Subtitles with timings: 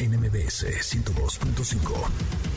[0.00, 2.48] NMBS 102.5.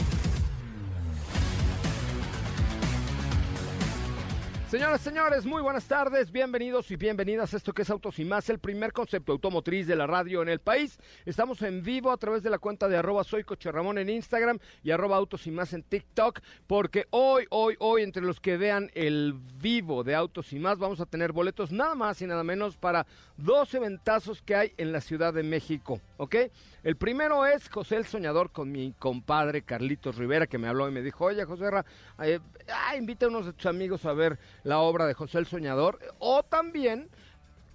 [4.72, 8.48] Señoras, señores, muy buenas tardes, bienvenidos y bienvenidas a esto que es Autos y Más,
[8.50, 10.98] el primer concepto automotriz de la radio en el país.
[11.26, 14.92] Estamos en vivo a través de la cuenta de arroba soy Ramón en Instagram y
[14.92, 19.34] arroba Autos y Más en TikTok, porque hoy, hoy, hoy, entre los que vean el
[19.34, 23.06] vivo de Autos y Más, vamos a tener boletos nada más y nada menos para
[23.36, 26.36] dos eventazos que hay en la Ciudad de México, ¿ok?
[26.84, 30.92] El primero es José el Soñador con mi compadre Carlitos Rivera, que me habló y
[30.92, 31.66] me dijo, oye, José
[32.22, 32.40] eh,
[32.72, 35.98] ah, invita a unos de tus amigos a ver la obra de José el Soñador.
[36.20, 37.10] O también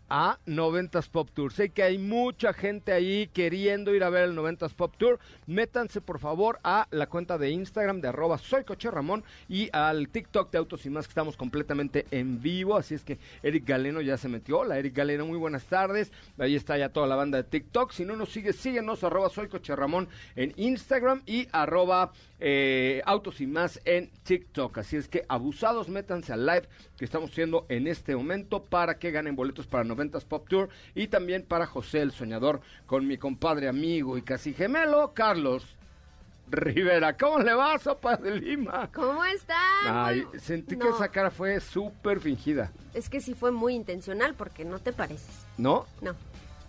[0.08, 1.52] a 90s Pop Tour.
[1.52, 5.18] Sé que hay mucha gente ahí queriendo ir a ver el 90s Pop Tour.
[5.46, 10.08] Métanse por favor a la cuenta de Instagram de arroba soy Coche Ramón y al
[10.08, 12.76] TikTok de Autos y Más que estamos completamente en vivo.
[12.76, 14.60] Así es que Eric Galeno ya se metió.
[14.60, 16.12] Hola Eric Galeno, muy buenas tardes.
[16.38, 17.92] Ahí está ya toda la banda de TikTok.
[17.92, 23.40] Si no nos sigue, síguenos arroba soy Coche Ramón en Instagram y arroba eh, Autos
[23.40, 24.78] y Más en TikTok.
[24.78, 29.10] Así es que abusados, métanse al live que estamos haciendo en este momento para que
[29.10, 33.68] ganen boletos para 90s Pop Tour y también para José el Soñador con mi compadre,
[33.68, 35.76] amigo y casi gemelo, Carlos.
[36.48, 38.88] Rivera, ¿cómo le va, Sopa de Lima?
[38.94, 39.56] ¿Cómo está?
[40.06, 42.70] Ay, sentí que esa cara fue súper fingida.
[42.94, 45.44] Es que sí fue muy intencional porque no te pareces.
[45.58, 45.86] ¿No?
[46.00, 46.14] No.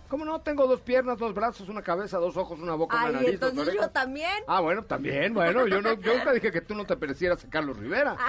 [0.08, 0.40] ¿Cómo no?
[0.40, 3.34] Tengo dos piernas, dos brazos, una cabeza, dos ojos, una boca, Ay, una nariz.
[3.34, 4.42] entonces dos yo también.
[4.46, 7.50] Ah, bueno, también, bueno, yo, no, yo nunca dije que tú no te parecieras a
[7.50, 8.16] Carlos Rivera.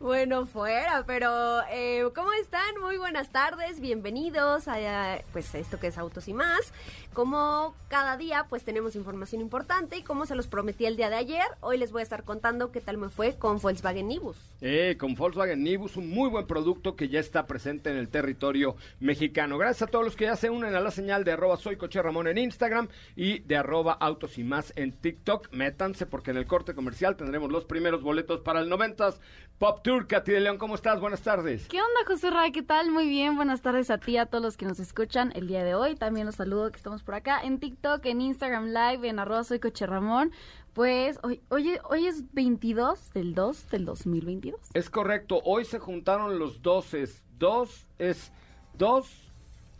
[0.00, 2.80] Bueno, fuera, pero eh, ¿cómo están?
[2.80, 6.72] Muy buenas tardes, bienvenidos a pues, esto que es Autos y más.
[7.12, 11.16] Como cada día, pues tenemos información importante y como se los prometí el día de
[11.16, 14.36] ayer, hoy les voy a estar contando qué tal me fue con Volkswagen Nibus.
[14.60, 18.76] Eh, con Volkswagen Nibus, un muy buen producto que ya está presente en el territorio
[19.00, 19.58] mexicano.
[19.58, 22.02] Gracias a todos los que ya se unen a la señal de arroba soy Coche
[22.02, 25.52] Ramón en Instagram y de arroba autos y más en TikTok.
[25.52, 29.18] Métanse porque en el corte comercial tendremos los primeros boletos para el 90s
[29.58, 30.06] Pop Tour.
[30.06, 31.00] Katy de León, ¿cómo estás?
[31.00, 31.66] Buenas tardes.
[31.68, 32.52] ¿Qué onda, José Ray?
[32.52, 32.90] ¿Qué tal?
[32.90, 35.74] Muy bien, buenas tardes a ti, a todos los que nos escuchan el día de
[35.74, 35.94] hoy.
[35.94, 39.60] También los saludo que estamos por acá en TikTok, en Instagram Live, en arroba soy
[39.60, 40.32] Coche Ramón.
[40.72, 44.60] Pues hoy, hoy, hoy es 22 del 2 del 2022.
[44.74, 47.22] Es correcto, hoy se juntaron los doses.
[47.38, 48.32] Dos es
[48.76, 49.20] dos.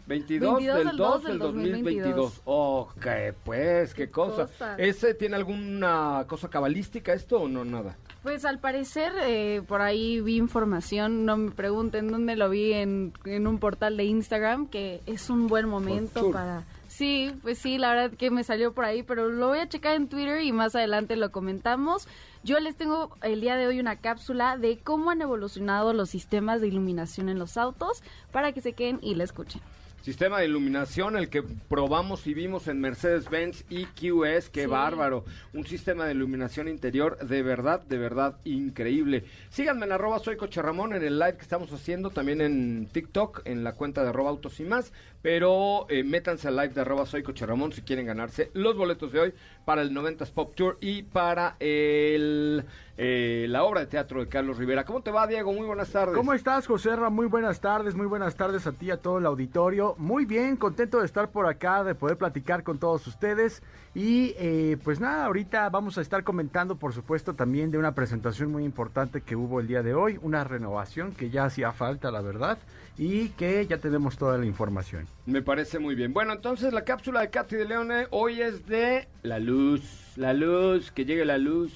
[0.06, 2.04] 22, 22 del del 2 2 del del 2022.
[2.04, 2.43] 2022.
[2.44, 3.06] Ok,
[3.43, 4.47] pues, qué, Qué cosa.
[4.47, 4.77] cosa.
[4.77, 7.97] ¿Ese tiene alguna cosa cabalística esto o no nada?
[8.24, 13.12] Pues al parecer, eh, por ahí vi información, no me pregunten dónde lo vi, en,
[13.26, 16.64] en un portal de Instagram, que es un buen momento para...
[16.88, 19.94] Sí, pues sí, la verdad que me salió por ahí, pero lo voy a checar
[19.94, 22.08] en Twitter y más adelante lo comentamos.
[22.42, 26.62] Yo les tengo el día de hoy una cápsula de cómo han evolucionado los sistemas
[26.62, 28.02] de iluminación en los autos
[28.32, 29.60] para que se queden y la escuchen.
[30.04, 34.66] Sistema de iluminación, el que probamos y vimos en Mercedes-Benz EQS, qué Sí.
[34.66, 35.25] bárbaro.
[35.54, 39.25] Un sistema de iluminación interior de verdad, de verdad increíble.
[39.48, 43.47] Síganme en arroba soy Coche Ramón en el live que estamos haciendo, también en TikTok,
[43.47, 44.92] en la cuenta de arroba autos y más.
[45.24, 49.10] Pero eh, métanse al live de arroba soy Coche Ramón si quieren ganarse los boletos
[49.10, 49.34] de hoy
[49.65, 52.62] para el 90s Pop Tour y para el,
[52.98, 54.84] eh, la obra de teatro de Carlos Rivera.
[54.84, 55.50] ¿Cómo te va, Diego?
[55.54, 56.15] Muy buenas tardes.
[56.15, 57.09] ¿Cómo estás, José Ra?
[57.09, 59.94] Muy buenas tardes, muy buenas tardes a ti, a todo el auditorio.
[59.97, 63.62] Muy bien, contento de estar por acá, de poder platicar con todos ustedes.
[63.94, 68.53] Y eh, pues nada, ahorita vamos a estar comentando, por supuesto, también de una presentación
[68.53, 72.20] muy importante que hubo el día de hoy, una renovación que ya hacía falta, la
[72.20, 72.59] verdad,
[72.98, 75.06] y que ya tenemos toda la información.
[75.27, 76.13] Me parece muy bien.
[76.13, 79.83] Bueno, entonces la cápsula de Katy de Leone hoy es de la luz.
[80.16, 81.72] La luz, que llegue la luz.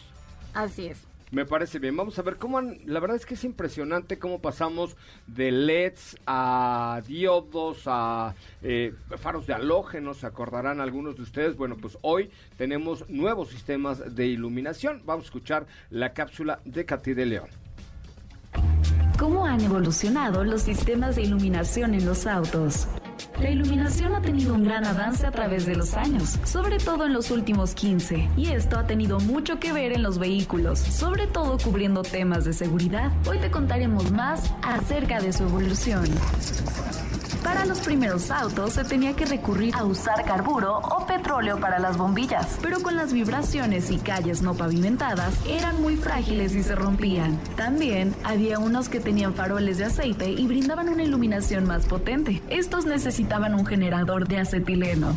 [0.54, 1.08] Así es.
[1.30, 1.96] Me parece bien.
[1.96, 4.96] Vamos a ver cómo han, la verdad es que es impresionante cómo pasamos
[5.26, 11.56] de LEDs a diodos, a eh, faros de halógeno, se acordarán algunos de ustedes.
[11.56, 15.02] Bueno, pues hoy tenemos nuevos sistemas de iluminación.
[15.04, 17.48] Vamos a escuchar la cápsula de Katy de León.
[19.18, 22.88] ¿Cómo han evolucionado los sistemas de iluminación en los autos?
[23.40, 27.12] La iluminación ha tenido un gran avance a través de los años, sobre todo en
[27.12, 31.58] los últimos 15, y esto ha tenido mucho que ver en los vehículos, sobre todo
[31.58, 33.12] cubriendo temas de seguridad.
[33.28, 36.06] Hoy te contaremos más acerca de su evolución.
[37.48, 41.96] Para los primeros autos se tenía que recurrir a usar carburo o petróleo para las
[41.96, 47.40] bombillas, pero con las vibraciones y calles no pavimentadas eran muy frágiles y se rompían.
[47.56, 52.42] También había unos que tenían faroles de aceite y brindaban una iluminación más potente.
[52.50, 55.14] Estos necesitaban un generador de acetileno.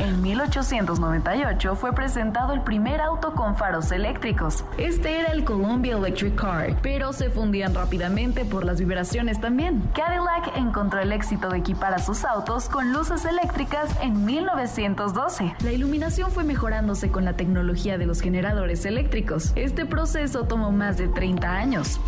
[0.00, 4.64] En 1898 fue presentado el primer auto con faros eléctricos.
[4.78, 9.82] Este era el Columbia Electric Car, pero se fundían rápidamente por las vibraciones también.
[9.94, 15.54] Cadillac encontró el éxito de equipar a sus autos con luces eléctricas en 1912.
[15.62, 19.52] La iluminación fue mejorándose con la tecnología de los generadores eléctricos.
[19.54, 22.00] Este proceso tomó más de 30 años.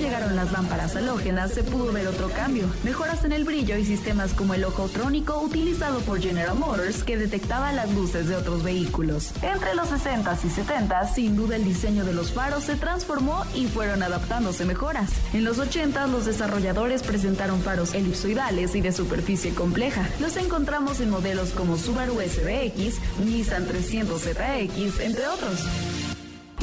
[0.00, 4.32] Llegaron las lámparas halógenas se pudo ver otro cambio, mejoras en el brillo y sistemas
[4.32, 9.32] como el ojo trónico utilizado por General Motors que detectaba las luces de otros vehículos.
[9.42, 13.66] Entre los 60s y 70s, sin duda el diseño de los faros se transformó y
[13.66, 15.10] fueron adaptándose mejoras.
[15.34, 20.08] En los 80s los desarrolladores presentaron faros elipsoidales y de superficie compleja.
[20.18, 25.60] Los encontramos en modelos como Subaru SBX, Nissan 300ZX, entre otros.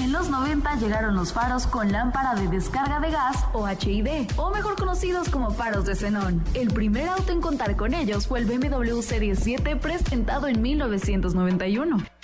[0.08, 4.52] En los 90 llegaron los faros con lámpara de descarga de gas o HID, o
[4.52, 6.42] mejor conocidos como faros de xenón.
[6.54, 12.17] El primer auto en contar con ellos fue el BMW Series 7 presentado en 1991.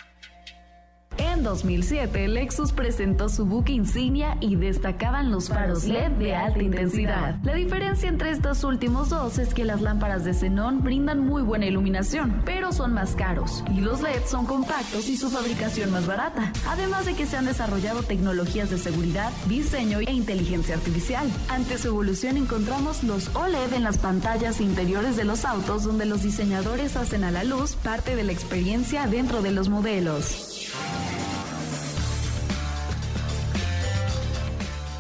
[1.44, 7.36] En 2007, Lexus presentó su buque insignia y destacaban los faros LED de alta intensidad.
[7.44, 11.66] La diferencia entre estos últimos dos es que las lámparas de xenón brindan muy buena
[11.66, 16.54] iluminación, pero son más caros, y los LED son compactos y su fabricación más barata.
[16.69, 21.30] Además de que se han desarrollado tecnologías de seguridad, diseño e inteligencia artificial.
[21.50, 26.24] Ante su evolución encontramos los OLED en las pantallas interiores de los autos donde los
[26.24, 30.52] diseñadores hacen a la luz parte de la experiencia dentro de los modelos.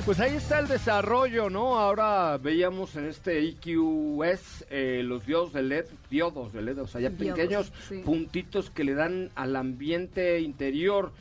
[0.05, 1.79] Pues ahí está el desarrollo, ¿no?
[1.79, 6.99] Ahora veíamos en este EQS eh, los diodos de LED, diodos de LED, o sea,
[6.99, 7.99] ya Diodos, pequeños sí.
[7.99, 11.13] puntitos que le dan al ambiente interior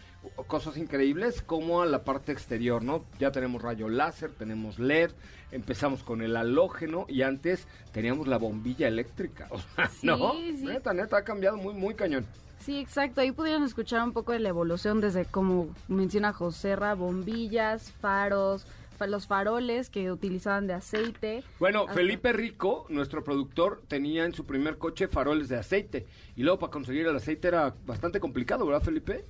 [0.48, 3.04] cosas increíbles como a la parte exterior, ¿no?
[3.20, 5.12] Ya tenemos rayo láser, tenemos LED,
[5.52, 10.32] empezamos con el halógeno y antes teníamos la bombilla eléctrica, o sea, Sí, ¿no?
[10.32, 10.54] sí.
[10.64, 12.26] Neta, neta, ha cambiado muy, muy cañón.
[12.64, 13.20] Sí, exacto.
[13.20, 18.66] Ahí pudieron escuchar un poco de la evolución desde, como menciona Joserra, bombillas, faros,
[18.98, 21.42] fa- los faroles que utilizaban de aceite.
[21.58, 26.06] Bueno, Hasta- Felipe Rico, nuestro productor, tenía en su primer coche faroles de aceite.
[26.36, 29.24] Y luego para conseguir el aceite era bastante complicado, ¿verdad, Felipe?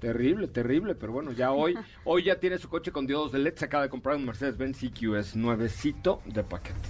[0.00, 3.54] Terrible, terrible, pero bueno, ya hoy, hoy ya tiene su coche con diodos de LED,
[3.56, 6.88] se acaba de comprar un Mercedes-Benz EQS nuevecito de paquete.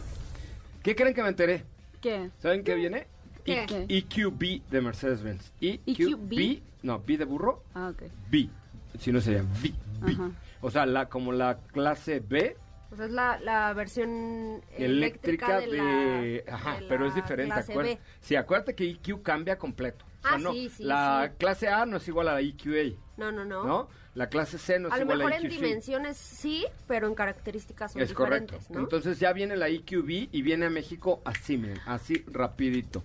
[0.82, 1.64] ¿Qué creen que me enteré?
[2.00, 2.30] ¿Qué?
[2.40, 3.06] ¿Saben qué viene?
[3.44, 3.64] ¿Qué?
[3.88, 5.52] E- EQB de Mercedes-Benz.
[5.60, 8.02] EQB, no, B de burro, Ah, ok.
[8.30, 8.48] B.
[8.98, 9.72] Si no sería B.
[10.02, 10.30] Ajá.
[10.60, 12.56] O sea, la, como la clase B,
[12.88, 17.54] Pues es la, la versión eléctrica, eléctrica, de, la, ajá, de pero es la diferente,
[17.54, 17.94] acuérdate.
[17.96, 18.00] B.
[18.20, 20.04] Sí, acuérdate que EQ cambia completo.
[20.04, 21.36] O sea, Ah, no, sí, sí, la sí.
[21.38, 23.64] clase A no es igual a la EQA, No, no, no.
[23.64, 23.88] ¿no?
[24.14, 27.14] La clase C no es A lo igual mejor a en dimensiones sí, pero en
[27.14, 28.56] características son Es correcto.
[28.70, 33.02] Entonces ya viene la EQB y viene a México así, miren, así rapidito.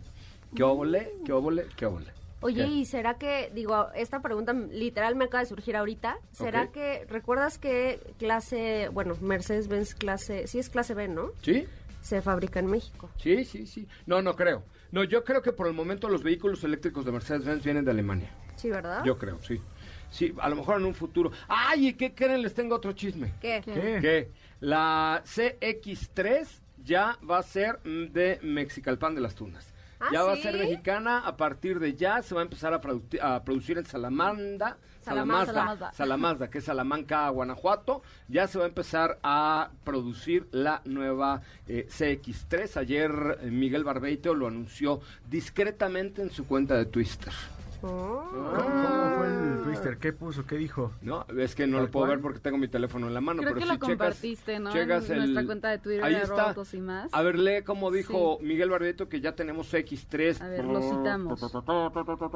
[0.55, 1.13] ¿Qué óvole?
[1.25, 1.65] ¿Qué óvole?
[1.75, 2.11] ¿Qué óvole?
[2.41, 2.71] Oye, ¿Qué?
[2.71, 7.57] ¿y será que, digo, esta pregunta literal me acaba de surgir ahorita, ¿será que, recuerdas
[7.57, 11.31] que clase, bueno, Mercedes-Benz clase, sí es clase B, ¿no?
[11.41, 11.67] ¿Sí?
[12.01, 13.09] Se fabrica en México.
[13.17, 13.87] Sí, sí, sí.
[14.05, 14.63] No, no creo.
[14.91, 18.29] No, yo creo que por el momento los vehículos eléctricos de Mercedes-Benz vienen de Alemania.
[18.55, 19.03] Sí, ¿verdad?
[19.03, 19.61] Yo creo, sí.
[20.09, 21.31] Sí, a lo mejor en un futuro.
[21.47, 21.89] ¡Ay!
[21.89, 22.41] ¿Y qué creen?
[22.41, 23.33] Les tengo otro chisme.
[23.41, 23.61] ¿Qué?
[23.63, 23.73] ¿Qué?
[23.73, 23.99] ¿Qué?
[24.01, 26.47] que la CX3
[26.83, 29.73] ya va a ser de Mexicalpan de las Tunas.
[29.99, 33.35] ¿Ah, ya va a ser mexicana, a partir de ya se va a empezar a,
[33.35, 35.53] a producir en Salamanda, Salamazda.
[35.53, 38.01] Salamazda, Salamazda, que es Salamanca, Guanajuato.
[38.27, 42.77] Ya se va a empezar a producir la nueva eh, CX3.
[42.77, 47.33] Ayer eh, Miguel Barbeito lo anunció discretamente en su cuenta de Twitter.
[47.81, 48.27] Oh.
[48.31, 49.97] ¿Cómo, cómo fue el twister?
[49.97, 50.45] ¿Qué puso?
[50.45, 50.91] ¿Qué dijo?
[51.01, 52.17] No, es que no ¿Tal lo puedo cual?
[52.17, 53.41] ver porque tengo mi teléfono en la mano.
[53.41, 54.71] Creo pero que si lo checas- compartiste, ¿no?
[54.71, 56.49] checas en el- nuestra cuenta de Twitter Ahí de arroba está.
[56.49, 57.13] autos y más.
[57.13, 60.41] A ver, lee cómo dijo Miguel Barreto que ya tenemos X3.
[60.41, 61.39] A ver, lo citamos.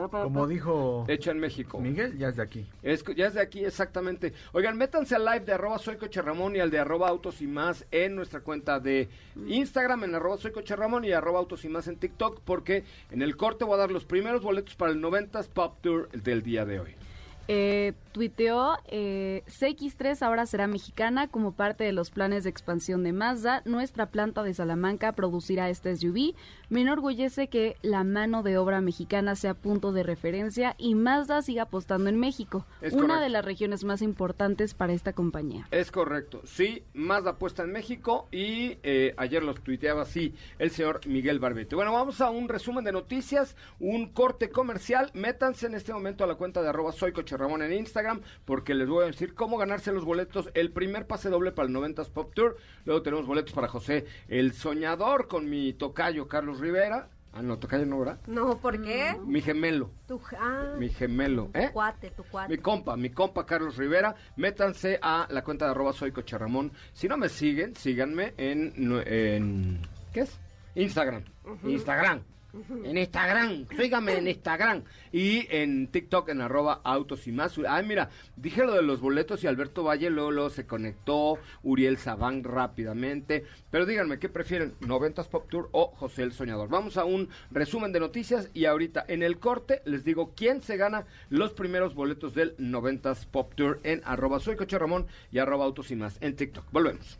[0.09, 1.79] Como dijo Hecho en México.
[1.79, 2.65] Miguel, ya es de aquí.
[2.81, 4.33] Es, ya es de aquí, exactamente.
[4.53, 7.47] Oigan, métanse al live de arroba soy Coche Ramón y al de arroba autos y
[7.47, 9.09] más en nuestra cuenta de
[9.47, 13.21] Instagram, en arroba soy Coche Ramón y arroba autos y más en TikTok, porque en
[13.21, 15.01] el corte voy a dar los primeros boletos para el
[15.33, 17.02] 90s Pop Tour del día de hoy.
[17.47, 23.11] Eh, tuiteó, eh, CX3 ahora será mexicana como parte de los planes de expansión de
[23.11, 23.63] Mazda.
[23.65, 26.35] Nuestra planta de Salamanca producirá este SUV.
[26.69, 31.63] Me enorgullece que la mano de obra mexicana sea punto de referencia y Mazda siga
[31.63, 33.23] apostando en México, Es una correcto.
[33.23, 35.67] de las regiones más importantes para esta compañía.
[35.71, 40.69] Es correcto, sí, más la puesta en México y eh, ayer los tuiteaba así el
[40.71, 41.75] señor Miguel Barbete.
[41.75, 45.09] Bueno, vamos a un resumen de noticias, un corte comercial.
[45.13, 48.87] Métanse en este momento a la cuenta de arroba soy Ramón en Instagram porque les
[48.87, 50.49] voy a decir cómo ganarse los boletos.
[50.53, 52.57] El primer pase doble para el 90s Pop Tour.
[52.85, 57.09] Luego tenemos boletos para José el Soñador con mi tocayo Carlos Rivera.
[57.35, 58.19] Ah, no, tocayo no, ¿verdad?
[58.27, 59.17] No, ¿por qué?
[59.25, 61.67] Mi gemelo, Tu, ah, mi gemelo, ¿eh?
[61.67, 62.51] tu cuate, tu cuate.
[62.55, 66.71] Mi compa, mi compa Carlos Rivera, métanse a la cuenta de arroba soy Ramón.
[66.93, 69.81] Si no me siguen, síganme en
[70.13, 70.39] ¿qué es?
[70.75, 71.23] Instagram.
[71.63, 72.23] Instagram.
[72.53, 77.59] En Instagram, síganme en Instagram y en TikTok en arroba autos y más.
[77.67, 82.43] Ay, mira, dije lo de los boletos y Alberto Valle luego se conectó, Uriel Sabán
[82.43, 83.43] rápidamente.
[83.71, 84.75] Pero díganme, ¿qué prefieren?
[84.81, 86.69] ¿90s Pop Tour o José el Soñador?
[86.69, 90.77] Vamos a un resumen de noticias y ahorita en el corte les digo quién se
[90.77, 95.65] gana los primeros boletos del 90s Pop Tour en arroba soy Coche Ramón y arroba
[95.65, 96.65] autos y más en TikTok.
[96.71, 97.17] Volvemos.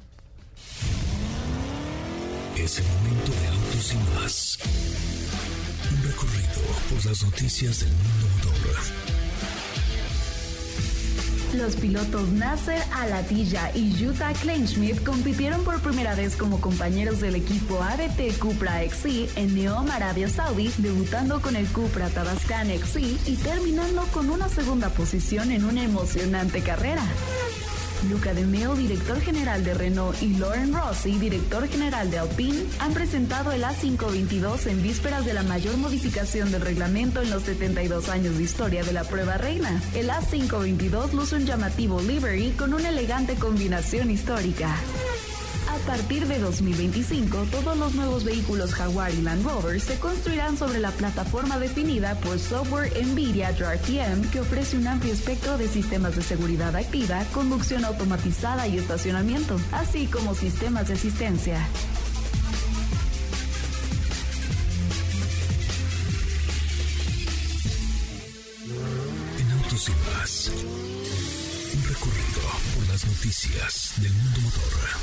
[2.56, 5.13] Es el momento de autos y más.
[6.90, 8.54] Por las noticias del mundo.
[11.54, 17.82] Los pilotos Nasser Alatilla y Jutta Kleinschmidt compitieron por primera vez como compañeros del equipo
[17.82, 24.04] ABT Cupra XC en Neom, Arabia Saudí, debutando con el Cupra Tabascan XC y terminando
[24.08, 27.04] con una segunda posición en una emocionante carrera.
[28.10, 32.94] Luca De Meo, director general de Renault, y Lauren Rossi, director general de Alpine, han
[32.94, 38.38] presentado el A522 en vísperas de la mayor modificación del reglamento en los 72 años
[38.38, 39.82] de historia de la prueba reina.
[39.94, 44.76] El A522 luce un llamativo livery con una elegante combinación histórica.
[45.74, 50.80] A partir de 2025, todos los nuevos vehículos Jaguar y Land Rover se construirán sobre
[50.80, 56.22] la plataforma definida por software NVIDIA DRTM que ofrece un amplio espectro de sistemas de
[56.22, 61.68] seguridad activa, conducción automatizada y estacionamiento, así como sistemas de asistencia.
[71.74, 72.42] Un recorrido
[72.76, 75.03] por las noticias del mundo motor.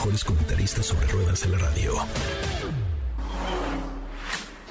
[0.00, 1.92] Mejores comentaristas sobre ruedas de la radio.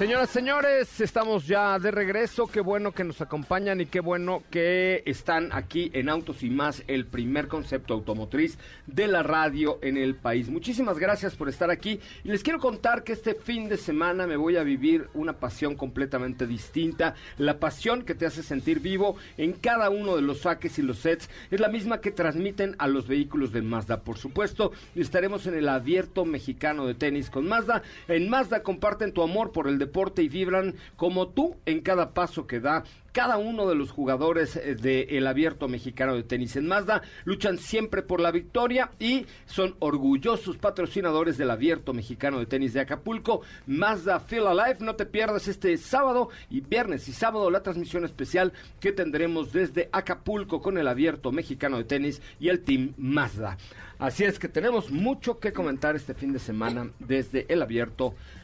[0.00, 2.46] Señoras, señores, estamos ya de regreso.
[2.46, 6.82] Qué bueno que nos acompañan y qué bueno que están aquí en Autos y más,
[6.86, 10.48] el primer concepto automotriz de la radio en el país.
[10.48, 14.38] Muchísimas gracias por estar aquí y les quiero contar que este fin de semana me
[14.38, 17.14] voy a vivir una pasión completamente distinta.
[17.36, 21.00] La pasión que te hace sentir vivo en cada uno de los saques y los
[21.00, 24.00] sets es la misma que transmiten a los vehículos de Mazda.
[24.00, 27.82] Por supuesto, estaremos en el abierto mexicano de tenis con Mazda.
[28.08, 32.46] En Mazda comparten tu amor por el deporte y vibran como tú en cada paso
[32.46, 37.02] que da cada uno de los jugadores eh, del abierto mexicano de tenis en Mazda
[37.24, 42.80] luchan siempre por la victoria y son orgullosos patrocinadores del abierto mexicano de tenis de
[42.80, 43.42] Acapulco.
[43.66, 48.52] Mazda Feel Alive, no te pierdas este sábado y viernes y sábado la transmisión especial
[48.78, 53.58] que tendremos desde Acapulco con el abierto mexicano de tenis y el Team Mazda.
[53.98, 58.39] Así es que tenemos mucho que comentar este fin de semana desde el abierto mexicano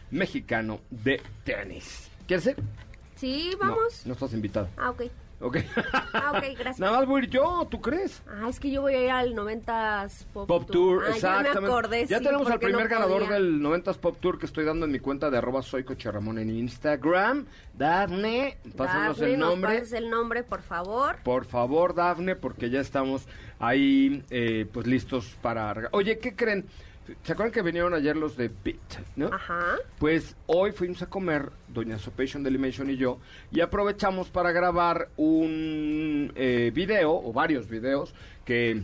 [0.90, 2.10] de tenis.
[2.26, 2.56] ¿Quieres ir?
[3.16, 4.04] Sí, vamos.
[4.04, 4.68] No, estás invitado.
[4.76, 5.02] Ah, ok.
[5.38, 5.58] Ok.
[6.14, 6.78] Ah, ok, gracias.
[6.78, 8.22] Nada más voy a ir yo, ¿tú crees?
[8.26, 11.54] Ah, es que yo voy a ir al 90s Pop, Pop Tour, Ah, exactamente.
[11.54, 13.34] Ya me acordé, Ya sí, tenemos al no primer ganador podía.
[13.34, 16.48] del 90s Pop Tour que estoy dando en mi cuenta de arroba soy Ramón en
[16.48, 17.44] Instagram.
[17.75, 19.75] Dafne, pásanos Dafne, el nos nombre.
[19.75, 21.16] pases el nombre, por favor.
[21.22, 23.26] Por favor, Dafne, porque ya estamos
[23.58, 25.90] ahí, eh, pues listos para...
[25.92, 26.64] Oye, ¿qué creen?
[27.22, 29.26] ¿Se acuerdan que vinieron ayer los de Beat, no?
[29.26, 29.76] Ajá.
[29.98, 33.18] Pues hoy fuimos a comer, Doña Sopation Delimation y yo,
[33.52, 38.82] y aprovechamos para grabar un eh, video, o varios videos, que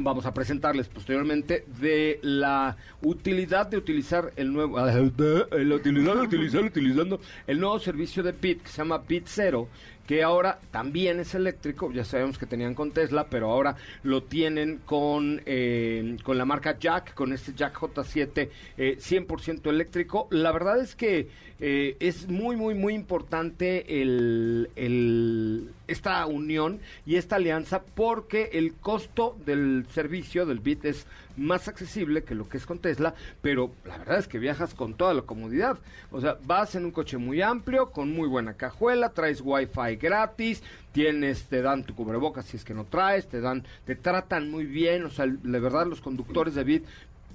[0.00, 4.78] vamos a presentarles posteriormente, de la utilidad de utilizar el nuevo...
[4.86, 9.68] La utilidad de utilizar, utilizando el nuevo servicio de Bit, que se llama Bit Zero,
[10.08, 14.78] que ahora también es eléctrico, ya sabemos que tenían con Tesla, pero ahora lo tienen
[14.86, 18.48] con, eh, con la marca Jack, con este Jack J7
[18.78, 20.26] eh, 100% eléctrico.
[20.30, 21.28] La verdad es que
[21.60, 29.36] eh, es muy, muy, muy importante el, esta unión y esta alianza porque el costo
[29.44, 31.06] del servicio del Bit es
[31.38, 34.94] más accesible que lo que es con Tesla, pero la verdad es que viajas con
[34.94, 35.78] toda la comodidad.
[36.10, 40.62] O sea, vas en un coche muy amplio, con muy buena cajuela, traes wifi gratis,
[40.92, 44.64] tienes, te dan tu cubrebocas si es que no traes, te dan, te tratan muy
[44.64, 46.84] bien, o sea, la verdad los conductores de Bit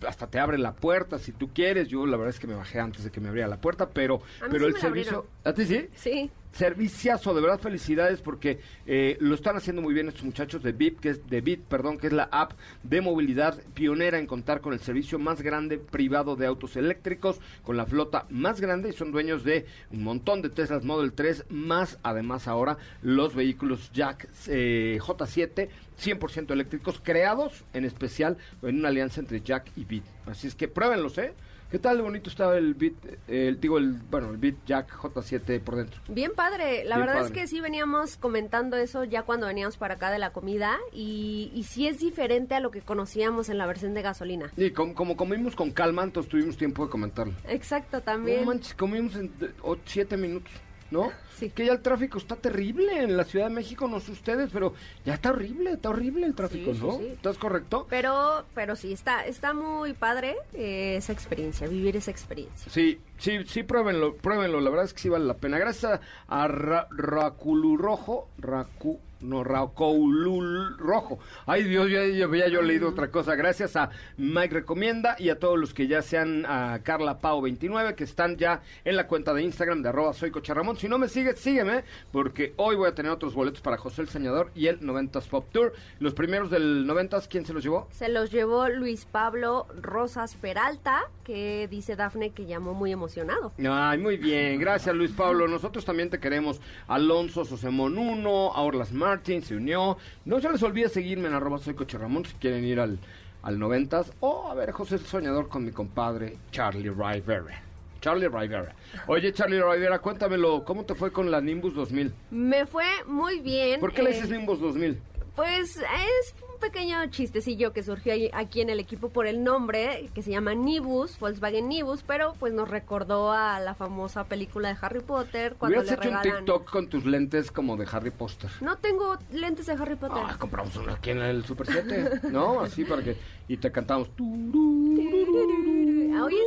[0.07, 1.87] hasta te abren la puerta si tú quieres.
[1.87, 4.21] Yo la verdad es que me bajé antes de que me abriera la puerta, pero
[4.39, 5.87] pero sí el servicio, ¿a ti sí?
[5.95, 6.31] Sí.
[6.53, 10.99] Serviciazo, de verdad felicidades porque eh, lo están haciendo muy bien estos muchachos de Bit,
[10.99, 12.51] que es de Bit, perdón, que es la app
[12.83, 17.75] de movilidad pionera en contar con el servicio más grande privado de autos eléctricos, con
[17.75, 21.97] la flota más grande y son dueños de un montón de Teslas Model 3, más
[22.03, 25.69] además ahora los vehículos Jack eh, J7
[25.99, 30.03] 100% eléctricos, creados en especial en una alianza entre Jack y Bit.
[30.27, 31.33] Así es que pruébenlos, ¿eh?
[31.73, 35.59] ¿Qué tal de bonito estaba el eh, el, digo, el, bueno, el Bit Jack J7
[35.59, 35.99] por dentro?
[36.07, 39.95] Bien padre, la Bien verdad es que sí veníamos comentando eso ya cuando veníamos para
[39.95, 43.65] acá de la comida y, y sí es diferente a lo que conocíamos en la
[43.65, 44.51] versión de gasolina.
[44.55, 47.33] Y como, como comimos con calma, entonces tuvimos tiempo de comentarlo.
[47.47, 48.45] Exacto, No también.
[48.45, 50.53] manches, comimos en de- o- siete minutos,
[50.93, 51.11] ¿no?
[51.37, 51.49] Sí.
[51.49, 54.73] Que ya el tráfico está terrible en la Ciudad de México, no sé ustedes, pero
[55.03, 56.97] ya está horrible, está horrible el tráfico, Sí, ¿no?
[56.99, 57.07] sí.
[57.07, 57.85] ¿Estás correcto?
[57.89, 62.71] Pero, pero sí, está, está muy padre eh, esa experiencia, vivir esa experiencia.
[62.71, 65.57] Sí, sí, sí, pruébenlo, pruébenlo, la verdad es que sí vale la pena.
[65.57, 71.19] Gracias a, a Ra- Raculú Rojo, Racu, no, Racoulul Rojo.
[71.45, 73.35] Ay Dios, ya, ya había yo leído otra cosa.
[73.35, 77.95] Gracias a Mike Recomienda y a todos los que ya sean a Carla Pau 29,
[77.95, 80.77] que están ya en la cuenta de Instagram de arroba soy Ramón.
[80.77, 84.09] Si no me sigues, sígueme, porque hoy voy a tener otros boletos para José el
[84.09, 85.73] Señador y el 90s Pop Tour.
[85.99, 87.87] Los primeros del 90s, ¿quién se los llevó?
[87.91, 93.53] Se los llevó Luis Pablo Rosas Peralta, que dice Dafne que llamó muy emocionado.
[93.69, 95.47] Ay, muy bien, gracias Luis Pablo.
[95.47, 96.61] Nosotros también te queremos.
[96.87, 99.95] Alonso Sosemón 1, Orlas Martin se unió.
[100.25, 102.97] No se les olvide seguirme en arroba soy Coche Ramón si quieren ir al,
[103.43, 104.11] al 90s.
[104.21, 107.61] O a ver José el Soñador con mi compadre Charlie Rivera.
[108.01, 108.73] Charlie Rivera.
[109.05, 112.11] Oye, Charlie Rivera, cuéntamelo, ¿cómo te fue con la Nimbus 2000?
[112.31, 113.79] Me fue muy bien.
[113.79, 114.99] ¿Por qué le eh, dices Nimbus 2000?
[115.35, 120.31] Pues es pequeño chistecillo que surgió aquí en el equipo por el nombre, que se
[120.31, 125.55] llama Nibus, Volkswagen Nibus, pero pues nos recordó a la famosa película de Harry Potter
[125.59, 126.23] cuando Hubieras le hecho un.
[126.23, 128.49] TikTok con tus lentes como de Harry Potter.
[128.61, 130.23] No tengo lentes de Harry Potter.
[130.25, 132.61] Ah, compramos uno aquí en el Super 7, ¿no?
[132.61, 133.17] Así para que...
[133.49, 134.07] Y te cantamos...
[134.17, 134.27] Oye,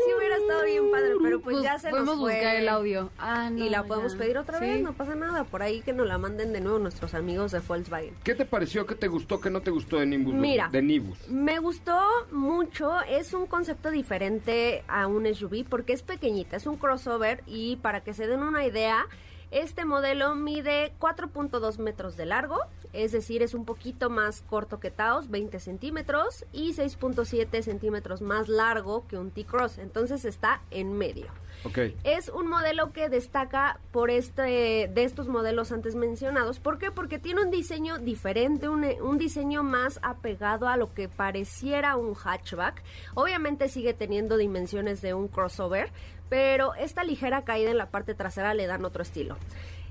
[0.07, 0.86] sí hubiera estado bien
[1.23, 2.35] pero pues, ya se podemos nos fue.
[2.35, 3.11] buscar el audio.
[3.19, 4.65] Ah, no, y la podemos pedir otra Sí.
[4.67, 5.45] vez, no pasa nada.
[5.45, 8.15] Por ahí que nos la manden de nuevo nuestros amigos de Volkswagen.
[8.25, 8.87] ¿Qué te pareció?
[8.87, 9.41] ¿Qué te gustó?
[9.41, 10.35] ¿Qué no te gustó de Nimbus?
[10.35, 10.69] Mira.
[10.71, 11.29] De Nibus.
[11.29, 11.99] Me gustó
[12.33, 17.77] mucho, es un concepto diferente a un SUV porque es pequeñita, es un crossover y
[17.77, 19.07] para que se den una idea,
[19.51, 22.59] este modelo mide 4.2 metros de largo,
[22.93, 28.49] es decir, es un poquito más corto que Taos, 20 centímetros, y 6.7 centímetros más
[28.49, 31.27] largo que un T-Cross, entonces está en medio.
[31.65, 31.79] Ok.
[32.05, 36.61] Es un modelo que destaca por este de estos modelos antes mencionados.
[36.61, 36.91] ¿Por qué?
[36.91, 42.15] Porque tiene un diseño diferente, un, un diseño más apegado a lo que pareciera un
[42.15, 42.83] hatchback.
[43.15, 45.91] Obviamente sigue teniendo dimensiones de un crossover,
[46.29, 49.37] pero esta ligera caída en la parte trasera le dan otro estilo.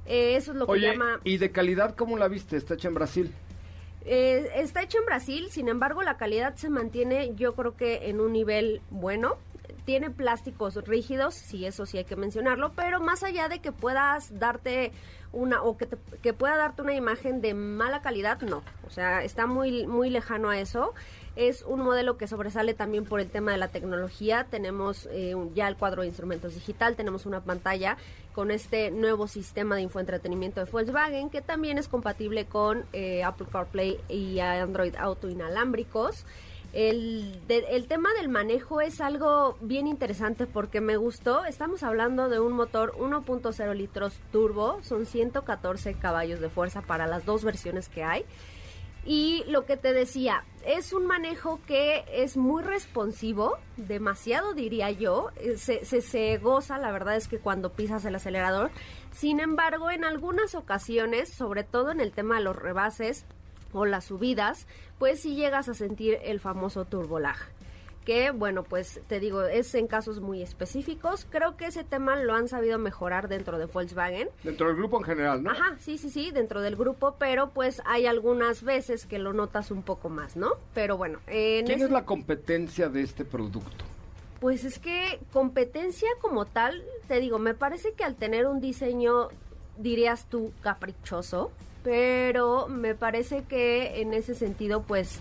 [0.06, 1.20] Eh, eso es lo que Oye, llama...
[1.24, 2.58] ¿y de calidad cómo la viste?
[2.58, 3.34] Está hecha en Brasil.
[4.06, 8.20] Eh, está hecho en Brasil, sin embargo la calidad se mantiene yo creo que en
[8.20, 9.38] un nivel bueno.
[9.86, 14.38] tiene plásticos rígidos, sí, eso sí hay que mencionarlo, pero más allá de que puedas
[14.40, 14.92] darte
[15.32, 18.62] una o que, te- que pueda darte una imagen de mala calidad, no.
[18.88, 20.94] O sea, está muy muy lejano a eso.
[21.36, 24.48] Es un modelo que sobresale también por el tema de la tecnología.
[24.50, 27.98] Tenemos eh, ya el cuadro de instrumentos digital, tenemos una pantalla
[28.34, 33.48] con este nuevo sistema de infoentretenimiento de Volkswagen que también es compatible con eh, Apple
[33.52, 36.26] CarPlay y Android Auto inalámbricos.
[36.74, 41.46] El, el tema del manejo es algo bien interesante porque me gustó.
[41.46, 47.26] Estamos hablando de un motor 1.0 litros turbo, son 114 caballos de fuerza para las
[47.26, 48.26] dos versiones que hay.
[49.06, 55.30] Y lo que te decía, es un manejo que es muy responsivo, demasiado diría yo,
[55.36, 58.72] eh, se, se, goza, la verdad es que cuando pisas el acelerador.
[59.12, 63.26] Sin embargo, en algunas ocasiones, sobre todo en el tema de los rebases
[63.74, 64.66] o las subidas,
[64.98, 67.38] pues sí llegas a sentir el famoso turbolag
[68.06, 71.26] que bueno, pues te digo, es en casos muy específicos.
[71.30, 74.30] Creo que ese tema lo han sabido mejorar dentro de Volkswagen.
[74.44, 75.50] Dentro del grupo en general, ¿no?
[75.52, 79.72] Ajá, sí, sí, sí, dentro del grupo, pero pues hay algunas veces que lo notas
[79.72, 80.52] un poco más, ¿no?
[80.74, 83.84] Pero bueno, en ¿Quién ese- es la competencia de este producto?
[84.40, 89.30] pues es que competencia como tal, te digo, me parece que al tener un diseño,
[89.78, 91.52] dirías tú, caprichoso,
[91.84, 95.20] pero me parece que en ese sentido, pues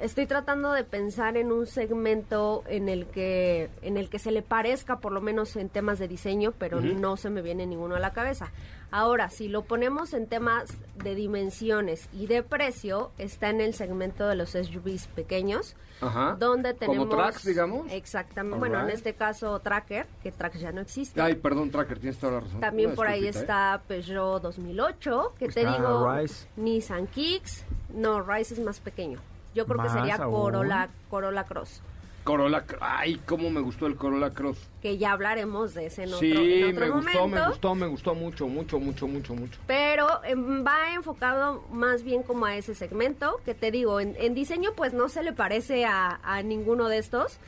[0.00, 4.42] estoy tratando de pensar en un segmento en el que en el que se le
[4.42, 8.00] parezca por lo menos en temas de diseño, pero no se me viene ninguno a
[8.00, 8.50] la cabeza.
[8.92, 14.26] Ahora, si lo ponemos en temas de dimensiones y de precio, está en el segmento
[14.26, 16.36] de los SUVs pequeños, Ajá.
[16.40, 17.92] donde Como tenemos tracks, digamos.
[17.92, 18.54] Exactamente.
[18.54, 21.20] All Bueno, en este caso Tracker, que Tracker ya no existe.
[21.20, 22.60] Ay, perdón, Tracker, tienes toda la razón.
[22.60, 23.28] También por ahí ¿eh?
[23.28, 26.48] está Peugeot 2008, que te digo, Rise.
[26.56, 27.64] Nissan Kicks.
[27.90, 29.20] No, Rise es más pequeño.
[29.54, 30.32] Yo creo que ¿Más sería aún?
[30.34, 31.82] Corolla, Corolla Cross,
[32.22, 34.68] Corolla, ay, cómo me gustó el Corolla Cross.
[34.82, 36.32] que ya hablaremos de ese en otro, sí,
[36.62, 37.40] en otro me gustó, momento.
[37.44, 39.58] me gustó, me gustó mucho, mucho, mucho, mucho, mucho.
[39.66, 44.34] Pero em, va enfocado más bien como a ese segmento, que te digo, en, en
[44.34, 47.38] diseño pues no se le parece a, a ninguno de estos,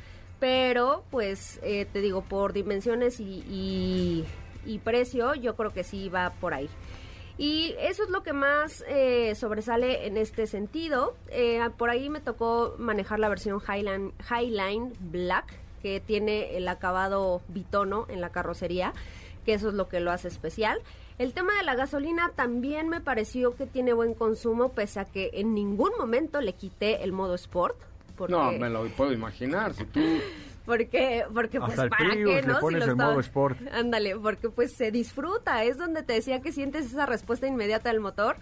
[0.41, 4.25] pero pues eh, te digo, por dimensiones y, y-
[4.65, 6.69] y precio, yo creo que sí va por ahí.
[7.43, 11.17] Y eso es lo que más eh, sobresale en este sentido.
[11.29, 15.53] Eh, por ahí me tocó manejar la versión Highline, Highline Black,
[15.83, 18.93] que tiene el acabado bitono en la carrocería,
[19.45, 20.79] que eso es lo que lo hace especial.
[21.19, 25.31] El tema de la gasolina también me pareció que tiene buen consumo, pese a que
[25.35, 27.77] en ningún momento le quité el modo Sport.
[28.17, 29.75] Porque, No, me lo puedo imaginar.
[29.75, 30.01] Si tú.
[30.65, 32.61] porque, porque pues Hasta para qué, le ¿no?
[32.61, 33.59] pones lo el estaba- modo Sport.
[33.73, 38.01] Ándale, porque pues se disfruta, es donde te decía que sientes esa respuesta inmediata del
[38.01, 38.37] motor.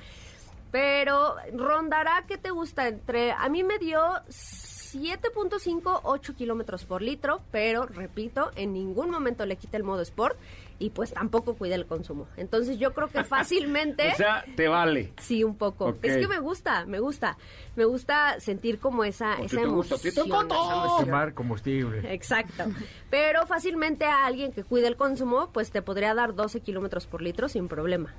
[0.71, 2.87] Pero rondará, ¿qué te gusta?
[2.87, 9.47] Entre, a mí me dio 7.5, 8 kilómetros por litro, pero repito, en ningún momento
[9.47, 10.37] le quité el modo Sport
[10.81, 12.27] y pues tampoco cuidé el consumo.
[12.37, 14.09] Entonces yo creo que fácilmente...
[14.13, 15.13] O sea, te vale.
[15.21, 15.87] Sí, un poco.
[15.87, 15.99] Ok.
[16.03, 17.37] Es que me gusta, me gusta.
[17.77, 20.47] Me gusta sentir como esa, esa te gusta, te emoción.
[20.47, 21.05] esa emoción.
[21.05, 22.13] Quemar combustible.
[22.13, 22.65] Exacto.
[23.11, 27.21] Pero fácilmente a alguien que cuide el consumo, pues te podría dar 12 kilómetros por
[27.21, 28.15] litro sin problema.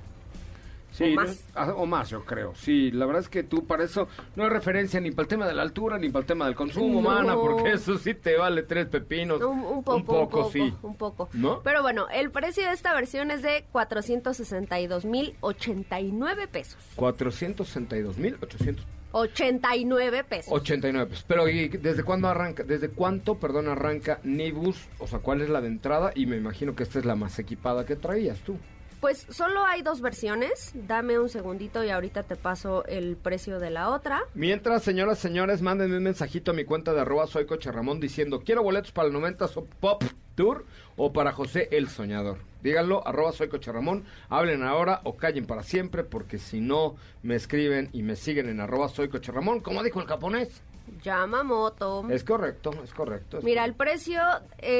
[0.92, 1.44] Sí, O más.
[1.54, 2.54] Ah, o más, yo creo.
[2.54, 5.46] Sí, la verdad es que tú para eso no hay referencia ni para el tema
[5.46, 7.08] de la altura ni para el tema del consumo, No.
[7.08, 9.40] mana, porque eso sí te vale tres pepinos.
[9.42, 10.72] Un, un poco, un poco, sí.
[10.82, 11.28] un poco.
[11.32, 11.60] ¿No?
[11.62, 16.76] Pero bueno, el precio de esta versión es de 462.089 pesos.
[16.96, 20.62] 462 mil 889 89 pesos.
[21.10, 21.24] pesos.
[21.28, 22.62] Pero ¿y desde cuándo arranca?
[22.64, 24.88] ¿Desde cuánto, perdón, arranca Nibus?
[24.98, 26.12] O sea, ¿cuál es la de entrada?
[26.14, 28.56] Y me imagino que esta es la más equipada que traías tú.
[29.02, 30.70] Pues solo hay dos versiones.
[30.74, 34.22] Dame un segundito y ahorita te paso el precio de la otra.
[34.34, 38.42] Mientras, señoras, señores, mándenme un mensajito a mi cuenta de arroba soy Coche Ramón diciendo
[38.46, 40.04] quiero boletos para el 90 So- Pop
[40.36, 40.64] Tour
[40.96, 42.38] o para José el Soñador.
[42.62, 47.34] Díganlo, arroba soy Coche Ramón, hablen ahora o callen para siempre porque si no me
[47.34, 50.62] escriben y me siguen en arroba soy Coche Ramón, como dijo el japonés.
[51.02, 52.06] Yamamoto.
[52.10, 53.38] Es correcto, es correcto.
[53.38, 54.20] es Mira, el precio,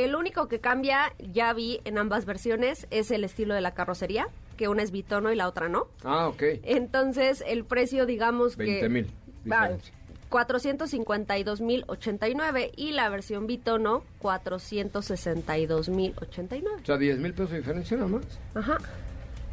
[0.08, 4.28] lo único que cambia, ya vi en ambas versiones, es el estilo de la carrocería,
[4.56, 5.88] que una es bitono y la otra no.
[6.04, 6.42] Ah, ok.
[6.62, 8.64] Entonces, el precio, digamos que...
[8.64, 9.10] 20 mil.
[9.50, 9.70] Va,
[10.30, 16.80] 452.089 y la versión bitono 462.089.
[16.80, 18.24] O sea, 10 mil pesos de diferencia nada más.
[18.54, 18.78] Ajá.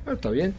[0.06, 0.56] Ah, está bien.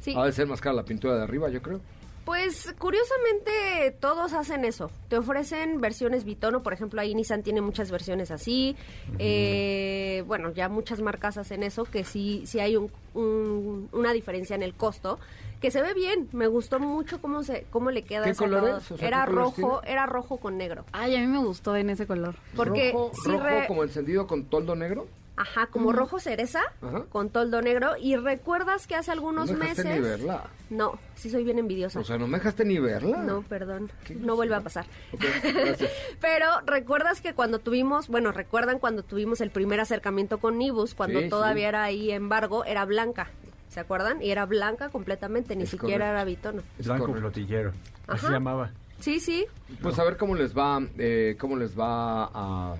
[0.00, 0.14] Sí.
[0.16, 1.80] Ha de ser más cara la pintura de arriba, yo creo.
[2.28, 4.90] Pues curiosamente todos hacen eso.
[5.08, 8.76] Te ofrecen versiones bitono, por ejemplo, ahí Nissan tiene muchas versiones así.
[9.18, 14.54] Eh, bueno, ya muchas marcas hacen eso, que sí, sí hay un- un- una diferencia
[14.54, 15.18] en el costo.
[15.62, 18.58] Que se ve bien, me gustó mucho cómo se cómo le queda ¿Qué ese color
[18.58, 18.78] acabado.
[18.78, 18.90] es?
[18.92, 19.92] O sea, era ¿qué colores rojo, tiene?
[19.94, 20.84] era rojo con negro.
[20.92, 22.34] Ay, a mí me gustó en ese color.
[22.54, 25.06] Porque rojo, sí rojo re- como encendido con toldo negro.
[25.40, 27.04] Ajá, como rojo cereza Ajá.
[27.10, 27.92] con toldo negro.
[27.96, 30.00] Y recuerdas que hace algunos no me dejaste meses.
[30.02, 30.44] ni verla.
[30.70, 32.00] No, sí soy bien envidiosa.
[32.00, 33.18] O sea, no me dejaste ni verla.
[33.18, 33.90] No, perdón.
[34.20, 34.86] No vuelve a pasar.
[35.12, 35.90] Gracias.
[36.20, 41.20] Pero recuerdas que cuando tuvimos, bueno, recuerdan cuando tuvimos el primer acercamiento con Nibus, cuando
[41.20, 41.68] Sí, todavía sí.
[41.68, 43.28] era ahí embargo, era blanca.
[43.68, 44.22] ¿Se acuerdan?
[44.22, 46.12] Y era blanca completamente, ni Es siquiera correcto.
[46.12, 46.62] era bitono.
[46.78, 47.72] Es Blanco flotillero.
[48.06, 48.70] Así se llamaba.
[48.98, 49.46] Sí, sí.
[49.82, 52.74] Pues a ver cómo les va, eh, cómo les va a,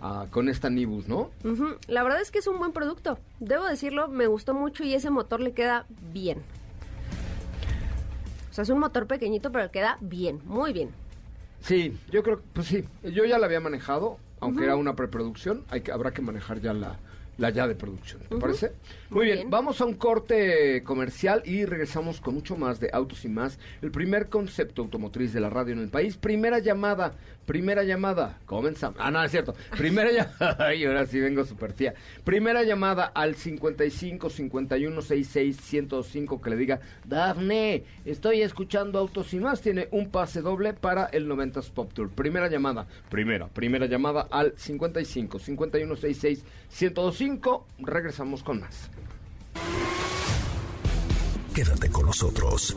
[0.00, 1.30] a- con esta Nibus, ¿no?
[1.88, 3.18] La verdad es que es un buen producto.
[3.40, 6.38] Debo decirlo, me gustó mucho y ese motor le queda bien.
[8.50, 10.90] O sea, es un motor pequeñito, pero le queda bien, muy bien.
[11.60, 15.80] Sí, yo creo, pues sí, yo ya la había manejado, aunque era una preproducción, hay
[15.80, 16.96] que, habrá que manejar ya la,
[17.36, 18.72] la ya de producción, ¿te parece?
[19.10, 19.50] Muy, Muy bien, bien.
[19.50, 23.90] vamos a un corte comercial y regresamos con mucho más de Autos y Más, el
[23.90, 27.14] primer concepto automotriz de la radio en el país, primera llamada,
[27.48, 31.94] primera llamada, comenzamos, ah, no, es cierto, primera llamada, ay, ahora sí vengo super tía,
[32.22, 39.40] primera llamada al 55 51 66 105 que le diga, Dafne, estoy escuchando Autos y
[39.40, 44.28] Más, tiene un pase doble para el 90s Pop Tour, primera llamada, primera, primera llamada
[44.30, 48.90] al 55 51 66 105, regresamos con más.
[51.54, 52.76] Quédate con nosotros.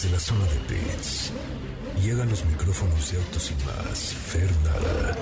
[0.00, 1.32] Desde la zona de pits,
[2.00, 5.16] llegan los micrófonos de autos y más, Fernanda.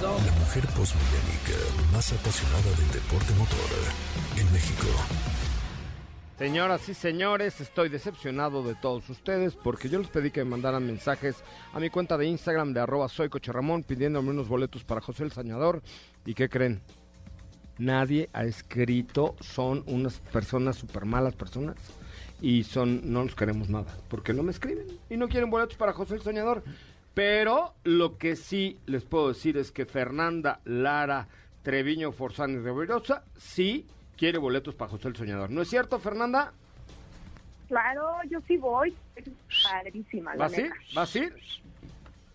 [0.00, 1.58] La mujer postmillénica
[1.92, 4.86] más apasionada del deporte motor en México.
[6.38, 10.86] Señoras y señores, estoy decepcionado de todos ustedes porque yo les pedí que me mandaran
[10.86, 11.34] mensajes
[11.72, 15.24] a mi cuenta de Instagram de arroba soy Coche Ramón pidiéndome unos boletos para José
[15.24, 15.82] el Sañador.
[16.24, 16.82] ¿Y qué creen?
[17.78, 21.74] Nadie ha escrito, son unas personas súper malas personas
[22.40, 25.92] y son, no los queremos nada porque no me escriben y no quieren boletos para
[25.92, 26.62] José el Soñador.
[27.14, 31.28] Pero lo que sí les puedo decir es que Fernanda Lara
[31.62, 35.50] Treviño Forzani Riverosa sí quiere boletos para José el Soñador.
[35.50, 36.52] ¿No es cierto, Fernanda?
[37.68, 38.94] Claro, yo sí voy.
[39.62, 40.34] Padrísima.
[40.36, 40.72] ¿Vas a ir?
[40.94, 41.36] ¿Vas a ir?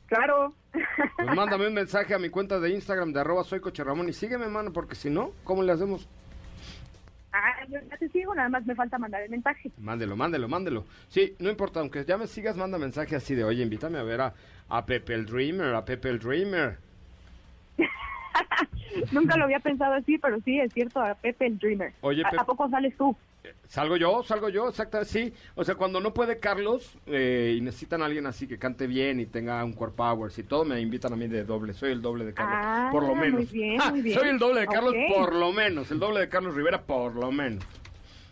[0.08, 0.54] Claro.
[0.72, 4.14] Pues mándame un mensaje a mi cuenta de Instagram de arroba soy Coche Ramón y
[4.14, 6.08] sígueme, mano, porque si no, ¿cómo le hacemos?
[7.32, 9.70] Ah, yo ya te sigo, nada más me falta mandar el mensaje.
[9.78, 10.86] Mándelo, mándelo, mándelo.
[11.10, 14.22] Sí, no importa, aunque ya me sigas, manda mensaje así de, oye, invítame a ver
[14.22, 14.34] a,
[14.68, 16.78] a Pepe el Dreamer, a Pepe el Dreamer.
[19.12, 21.94] Nunca lo había pensado así, pero sí, es cierto, a Pepe el Dreamer.
[22.02, 23.16] Oye, ¿A, Pepe- ¿A poco sales tú?
[23.68, 25.34] Salgo yo, salgo yo, exactamente, sí.
[25.56, 29.20] O sea, cuando no puede Carlos eh, y necesitan a alguien así que cante bien
[29.20, 31.74] y tenga un core powers y todo, me invitan a mí de doble.
[31.74, 33.52] Soy el doble de Carlos, Ah, por lo muy menos.
[33.52, 34.20] bien, muy bien.
[34.20, 35.90] Soy el doble de Carlos, por lo menos.
[35.92, 37.64] El doble de Carlos Rivera, por lo menos.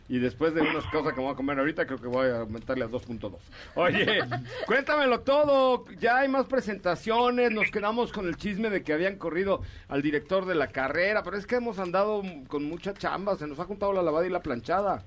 [0.09, 2.85] Y después de unas cosas que voy a comer ahorita, creo que voy a aumentarle
[2.85, 3.33] a 2.2.
[3.75, 4.19] Oye,
[4.65, 5.85] cuéntamelo todo.
[5.99, 7.51] Ya hay más presentaciones.
[7.51, 11.23] Nos quedamos con el chisme de que habían corrido al director de la carrera.
[11.23, 13.35] Pero es que hemos andado con mucha chamba.
[13.35, 15.03] Se nos ha juntado la lavada y la planchada.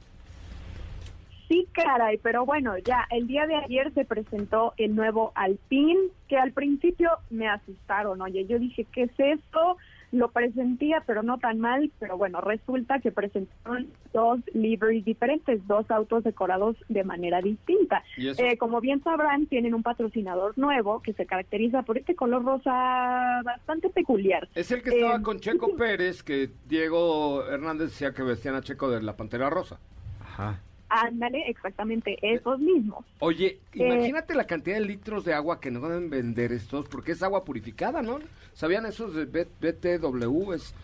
[1.48, 6.36] Sí, caray, pero bueno, ya el día de ayer se presentó el nuevo Alpine, que
[6.36, 9.76] al principio me asustaron, oye, yo dije, ¿qué es esto?
[10.12, 15.88] Lo presentía, pero no tan mal, pero bueno, resulta que presentaron dos liveries diferentes, dos
[15.90, 18.02] autos decorados de manera distinta.
[18.16, 23.40] Eh, como bien sabrán, tienen un patrocinador nuevo que se caracteriza por este color rosa
[23.44, 24.48] bastante peculiar.
[24.54, 28.62] Es el que estaba Eh, con Checo Pérez, que Diego Hernández decía que vestían a
[28.62, 29.78] Checo de la Pantera Rosa.
[30.22, 30.60] Ajá.
[30.90, 33.04] Ándale, exactamente, esos mismos.
[33.20, 37.12] Oye, Eh, imagínate la cantidad de litros de agua que nos deben vender estos, porque
[37.12, 38.18] es agua purificada, ¿no?
[38.54, 40.52] ¿Sabían esos de BTW?
[40.52, 40.74] Es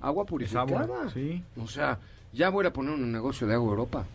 [0.00, 0.80] agua Es purificada.
[0.82, 1.42] agua, sí.
[1.60, 1.98] O sea,
[2.32, 4.06] ya voy a poner un negocio de agua Europa.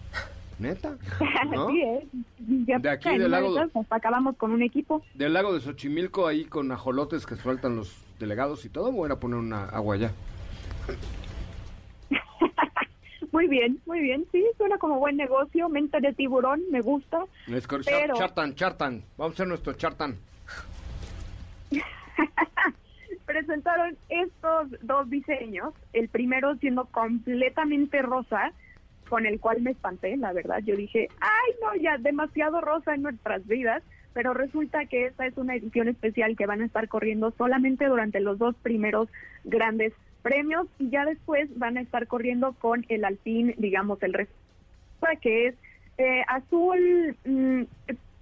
[0.59, 0.95] ¿Neta?
[1.51, 1.67] ¿No?
[1.67, 2.03] Así es.
[2.67, 5.01] Ya De aquí del de lago- esas, hasta acabamos con un equipo.
[5.15, 9.05] Del lago de Xochimilco ahí con ajolotes que sueltan los delegados y todo, voy a
[9.07, 10.11] ir a poner una agua allá.
[13.32, 14.26] Muy bien, muy bien.
[14.32, 15.70] Sí, suena como buen negocio.
[15.70, 17.26] Mente de tiburón, me gusta.
[17.48, 19.04] Es que- Pero- Chartan, chartan.
[19.17, 20.17] Vamos a hacer nuestro chartan.
[23.26, 25.74] Presentaron estos dos diseños.
[25.94, 28.52] El primero siendo completamente rosa,
[29.10, 30.60] con el cual me espanté, la verdad.
[30.65, 33.84] Yo dije, ay, no, ya demasiado rosa en nuestras vidas.
[34.13, 38.20] Pero resulta que esta es una edición especial que van a estar corriendo solamente durante
[38.20, 39.08] los dos primeros
[39.46, 44.36] grandes premios y ya después van a estar corriendo con el alpín, digamos, el resto,
[45.21, 45.55] que es
[45.97, 47.63] eh, azul mm,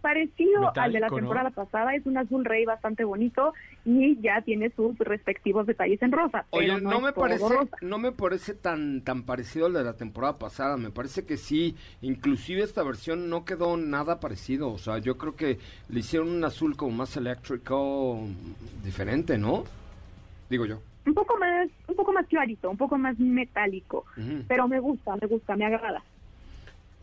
[0.01, 3.53] parecido al de la temporada pasada, es un azul rey bastante bonito
[3.85, 6.45] y ya tiene sus respectivos detalles en rosa.
[6.51, 7.77] Oye, no, me parece, rosa.
[7.81, 10.77] no me parece tan tan parecido al de la temporada pasada.
[10.77, 14.71] Me parece que sí, inclusive esta versión no quedó nada parecido.
[14.71, 15.59] O sea, yo creo que
[15.89, 18.19] le hicieron un azul como más eléctrico,
[18.83, 19.63] diferente, ¿no?
[20.49, 20.81] Digo yo.
[21.05, 24.05] Un poco más, un poco más clarito, un poco más metálico,
[24.47, 26.03] pero me gusta, me gusta, me agrada.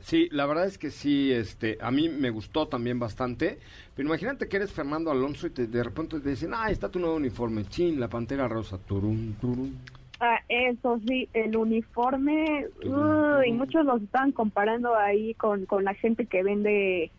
[0.01, 3.59] Sí, la verdad es que sí, este, a mí me gustó también bastante.
[3.95, 7.01] Pero imagínate que eres Fernando Alonso y te, de repente te dicen, ah, está tu
[7.01, 9.73] nuevo uniforme, chin, la pantera rosa, turum, turum.
[10.21, 16.27] Ah, eso sí, el uniforme, uy, muchos los están comparando ahí con, con la gente
[16.27, 17.11] que vende,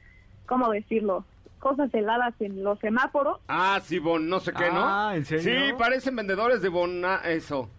[0.45, 1.25] ¿cómo decirlo?
[1.67, 3.39] Cosas heladas en los semáforos.
[3.49, 4.85] Ah, sí, bon, no sé qué, ¿no?
[4.85, 5.67] Ah, ¿en serio?
[5.67, 7.69] Sí, parecen vendedores de bona, eso.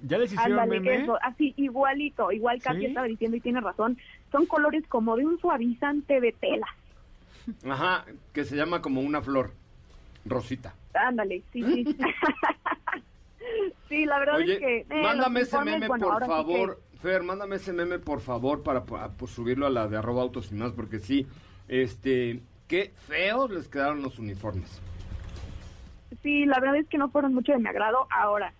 [0.00, 1.02] ¿Ya les hicieron Ándale, meme?
[1.02, 2.86] eso, así, igualito, igual Katy ¿Sí?
[2.86, 3.98] estaba diciendo y tiene razón,
[4.32, 6.66] son colores como de un suavizante de tela.
[7.68, 9.52] Ajá, que se llama como una flor,
[10.24, 10.74] rosita.
[10.94, 11.84] Ándale, sí, sí.
[13.90, 14.78] sí, la verdad Oye, es que...
[14.88, 16.80] eh, mándame ese meme, bueno, por sí favor.
[17.02, 20.50] Fer, mándame ese meme, por favor, para, para, pues, subirlo a la de arroba autos
[20.50, 21.26] y más, porque sí,
[21.68, 24.80] este, qué feos les quedaron los uniformes.
[26.22, 28.06] sí, la verdad es que no fueron mucho de mi agrado.
[28.10, 28.52] Ahora,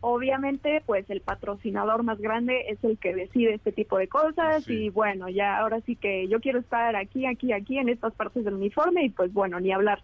[0.00, 4.84] obviamente, pues el patrocinador más grande es el que decide este tipo de cosas Sí.
[4.86, 8.44] y bueno, ya ahora sí que yo quiero estar aquí, aquí, aquí en estas partes
[8.44, 10.02] del uniforme y pues bueno, ni hablar.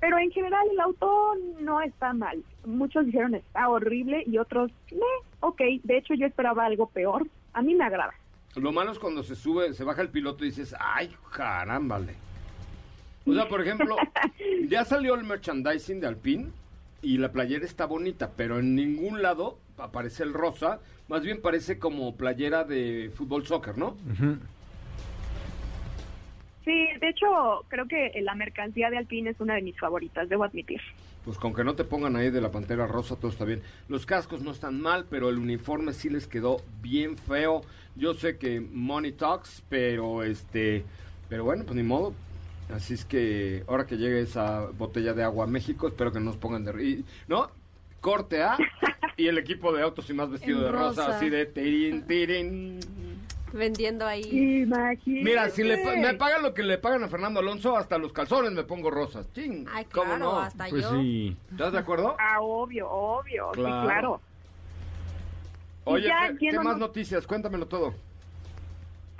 [0.00, 2.44] Pero en general el auto no está mal.
[2.66, 7.26] Muchos dijeron está horrible y otros, meh, ok, de hecho yo esperaba algo peor.
[7.54, 8.12] A mí me agrada.
[8.56, 12.14] Lo malo es cuando se sube, se baja el piloto y dices, ay, carámbale.
[13.26, 13.96] O sea, por ejemplo,
[14.68, 16.48] ya salió el merchandising de Alpine
[17.02, 21.78] y la playera está bonita, pero en ningún lado aparece el rosa, más bien parece
[21.78, 23.96] como playera de fútbol soccer, ¿no?
[26.64, 30.44] Sí, de hecho creo que la mercancía de Alpine es una de mis favoritas, debo
[30.44, 30.80] admitir.
[31.24, 33.62] Pues con que no te pongan ahí de la pantera rosa, todo está bien.
[33.88, 37.62] Los cascos no están mal, pero el uniforme sí les quedó bien feo.
[37.96, 40.84] Yo sé que money talks, pero este,
[41.30, 42.12] pero bueno, pues ni modo.
[42.72, 46.26] Así es que ahora que llegue esa botella de agua a México, espero que no
[46.26, 47.50] nos pongan de ri- ¿no?
[48.00, 48.56] Corte A
[49.16, 51.16] y el equipo de autos y más vestido En de rosa, rosa.
[51.18, 52.80] así de tirin, tirin.
[53.52, 54.62] Vendiendo ahí.
[54.62, 55.24] Imagínate.
[55.24, 58.50] Mira, si le me pagan lo que le pagan a Fernando Alonso, hasta los calzones
[58.52, 59.32] me pongo rosas.
[59.32, 60.40] Ching, Ay, ¿cómo claro, no?
[60.40, 60.90] hasta Pues yo.
[61.00, 61.36] sí.
[61.52, 62.16] ¿Estás de acuerdo?
[62.18, 63.86] Ah, obvio, obvio, sí, Claro.
[63.86, 64.20] claro.
[65.84, 67.26] Oye, ya ¿qué más noticias?
[67.28, 67.94] Cuéntamelo todo.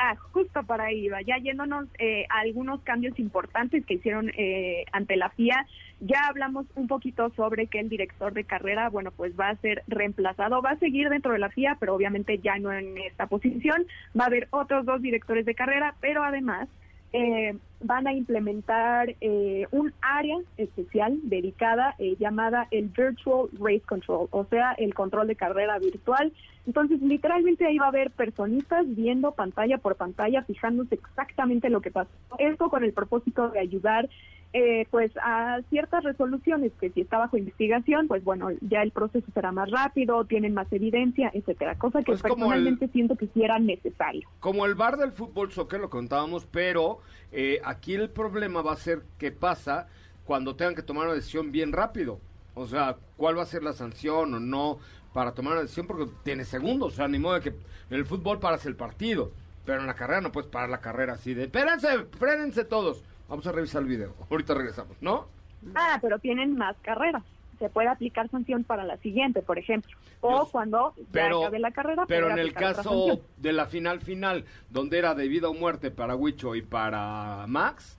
[0.06, 4.84] Ah, justo para ahí iba, ya yéndonos eh, a algunos cambios importantes que hicieron eh,
[4.92, 5.66] ante la FIA,
[6.00, 9.82] ya hablamos un poquito sobre que el director de carrera, bueno, pues va a ser
[9.86, 13.86] reemplazado, va a seguir dentro de la FIA, pero obviamente ya no en esta posición,
[14.18, 16.68] va a haber otros dos directores de carrera, pero además
[17.14, 24.26] eh, van a implementar eh, un área especial dedicada eh, llamada el Virtual Race Control,
[24.32, 26.32] o sea, el control de carrera virtual.
[26.66, 31.90] Entonces, literalmente ahí va a haber personitas viendo pantalla por pantalla, fijándose exactamente lo que
[31.90, 32.10] pasó.
[32.38, 34.08] Esto con el propósito de ayudar
[34.56, 39.26] eh, pues a ciertas resoluciones que si está bajo investigación, pues bueno, ya el proceso
[39.34, 43.58] será más rápido, tienen más evidencia, etcétera, cosa que Pues personalmente siento que sí era
[43.58, 44.28] necesario.
[44.38, 47.00] Como el bar del fútbol soccer lo contábamos, pero
[47.32, 49.88] eh, aquí el problema va a ser qué pasa
[50.24, 52.20] cuando tengan que tomar una decisión bien rápido.
[52.54, 54.78] O sea, cuál va a ser la sanción o no
[55.14, 56.92] para tomar una decisión porque tiene segundos.
[56.92, 57.56] O sea, ni modo de que en
[57.96, 59.32] el fútbol paras el partido,
[59.64, 63.02] pero en la carrera no puedes parar la carrera así de, espérense, frénense todos.
[63.28, 64.12] Vamos a revisar el video.
[64.30, 65.28] Ahorita regresamos, ¿no?
[65.74, 67.22] Ah, pero tienen más carreras.
[67.58, 69.96] Se puede aplicar sanción para la siguiente, por ejemplo.
[70.20, 70.48] O Dios.
[70.50, 72.04] cuando ya Pero, acabe la carrera.
[72.08, 76.16] pero en el caso de la final final, donde era de vida o muerte para
[76.16, 77.96] Huicho y para Max,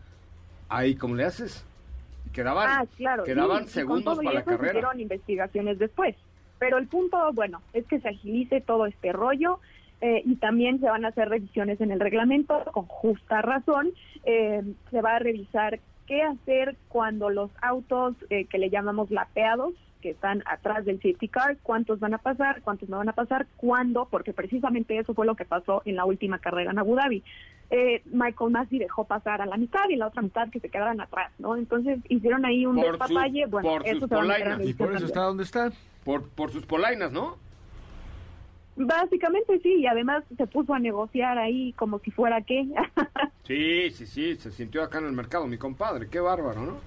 [0.67, 1.65] ahí cómo le haces?
[2.33, 3.23] Quedaban, Ah, claro.
[3.23, 4.71] quedaban sí, segundos para la carrera.
[4.73, 6.15] hicieron investigaciones después.
[6.59, 9.59] Pero el punto, bueno, es que se agilice todo este rollo
[10.01, 13.91] eh, y también se van a hacer revisiones en el reglamento con justa razón.
[14.23, 19.73] Eh, se va a revisar qué hacer cuando los autos eh, que le llamamos lapeados,
[20.05, 23.47] que están atrás del safety car, cuántos van a pasar, cuántos no van a pasar,
[23.57, 27.23] cuándo, porque precisamente eso fue lo que pasó en la última carrera en Abu Dhabi.
[27.71, 31.01] Eh, Michael Massey dejó pasar a la mitad y la otra mitad que se quedaran
[31.01, 31.55] atrás, ¿no?
[31.55, 34.61] Entonces hicieron ahí un Por despapalle, bueno, por eso sus se polainas.
[34.63, 35.05] Y por eso también.
[35.05, 35.71] está donde está.
[36.03, 37.37] Por, por sus polainas, ¿no?
[38.75, 42.67] Básicamente sí, y además se puso a negociar ahí como si fuera qué.
[43.47, 46.77] Sí, sí, sí, se sintió acá en el mercado, mi compadre, qué bárbaro, ¿no?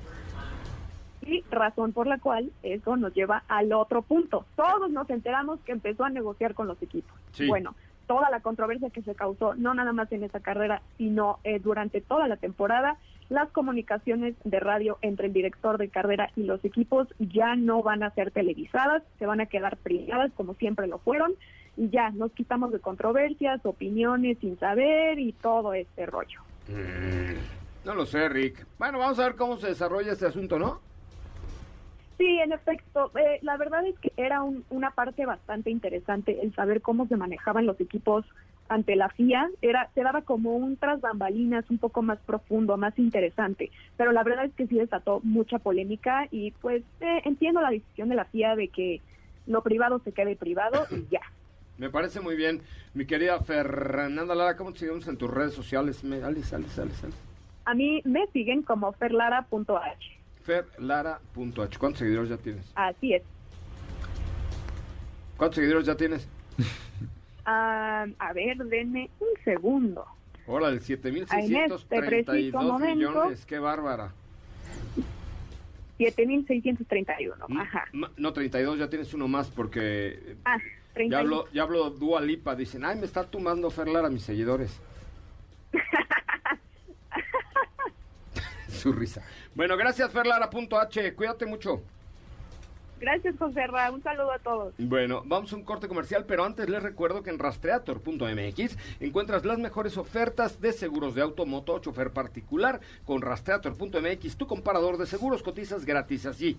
[1.29, 4.47] Y razón por la cual eso nos lleva al otro punto.
[4.57, 7.15] Todos nos enteramos que empezó a negociar con los equipos.
[7.33, 7.47] Sí.
[7.47, 7.75] Bueno,
[8.07, 12.01] toda la controversia que se causó, no nada más en esa carrera, sino eh, durante
[12.01, 12.97] toda la temporada,
[13.29, 18.03] las comunicaciones de radio entre el director de carrera y los equipos ya no van
[18.03, 21.35] a ser televisadas, se van a quedar privadas como siempre lo fueron
[21.77, 26.41] y ya nos quitamos de controversias, opiniones sin saber y todo este rollo.
[27.85, 28.67] No lo sé, Rick.
[28.79, 30.81] Bueno, vamos a ver cómo se desarrolla este asunto, ¿no?
[32.19, 36.53] Sí, en efecto, eh, la verdad es que era un- una parte bastante interesante el
[36.55, 38.27] saber cómo se manejaban los equipos
[38.69, 42.99] ante la FIA, era se daba como un tras bambalinas un poco más profundo, más
[42.99, 47.71] interesante, pero la verdad es que sí desató mucha polémica y pues eh, entiendo la
[47.71, 49.01] decisión de la FIA de que
[49.47, 51.21] lo privado se quede privado y ya.
[51.79, 52.61] Me parece muy bien.
[52.93, 56.03] Mi querida Fernanda Lara, ¿cómo te seguimos en tus redes sociales?
[56.03, 57.15] Me, dale, sale, sale, sale.
[57.65, 60.18] A mí me siguen como ferlara.h.
[60.49, 61.79] Ferlara.h.
[61.79, 62.73] ¿Cuántos seguidores ya tienes?
[62.75, 63.23] Así es.
[65.37, 66.27] ¿Cuántos seguidores ya tienes?
[67.51, 70.05] Ah, a ver, denme un segundo.
[70.47, 72.95] Hola, el En este 7632 preciso momento.
[72.97, 73.47] millones.
[73.47, 74.13] Qué bárbara.
[75.97, 77.47] 7631.
[77.49, 77.85] Mm, Ajá.
[78.19, 81.19] No, 32, ya tienes uno más porque Ah, ya 30.
[81.21, 82.55] habló, ya habló Dua Lipa.
[82.55, 84.79] Dicen, ay, me está tumbando Ferlara a mis seguidores.
[88.79, 89.23] Su risa.
[89.55, 91.15] Bueno, gracias Ferlara.h.
[91.15, 91.83] Cuídate mucho.
[93.01, 93.91] Gracias, José Ra.
[93.93, 94.75] Un saludo a todos.
[94.79, 99.59] Bueno, vamos a un corte comercial, pero antes les recuerdo que en rastreator.mx encuentras las
[99.59, 102.81] mejores ofertas de seguros de auto, moto, chofer particular.
[103.05, 106.59] Con rastreator.mx, tu comparador de seguros cotizas gratis así.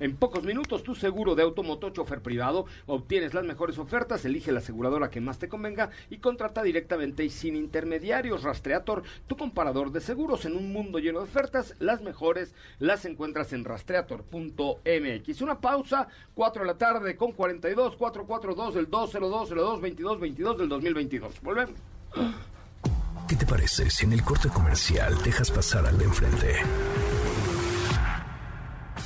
[0.00, 4.52] En pocos minutos, tu seguro de auto, moto, chofer privado, obtienes las mejores ofertas, elige
[4.52, 8.42] la aseguradora que más te convenga y contrata directamente y sin intermediarios.
[8.42, 13.52] Rastreator, tu comparador de seguros en un mundo lleno de ofertas, las mejores las encuentras
[13.52, 15.40] en rastreator.mx.
[15.40, 20.68] Una pausa, 4 de la tarde con 42, 442 del 202 02 22 22 del
[20.68, 21.40] 2022.
[21.42, 21.74] Volvemos.
[23.28, 26.56] ¿Qué te parece si en el corte comercial dejas pasar al de enfrente?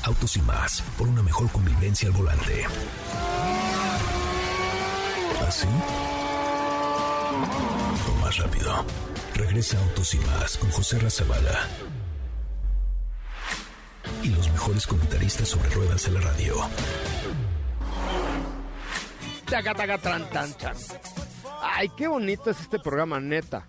[0.04, 2.64] Autos y más, por una mejor convivencia al volante.
[5.46, 5.68] ¿Así?
[8.08, 8.84] O más rápido.
[9.34, 11.68] Regresa Autos y más con José Razabala.
[14.22, 16.56] Y los mejores comentaristas sobre ruedas de la radio.
[19.48, 20.76] Taca, taca, tran, tan, chan.
[21.62, 23.68] Ay, qué bonito es este programa, neta.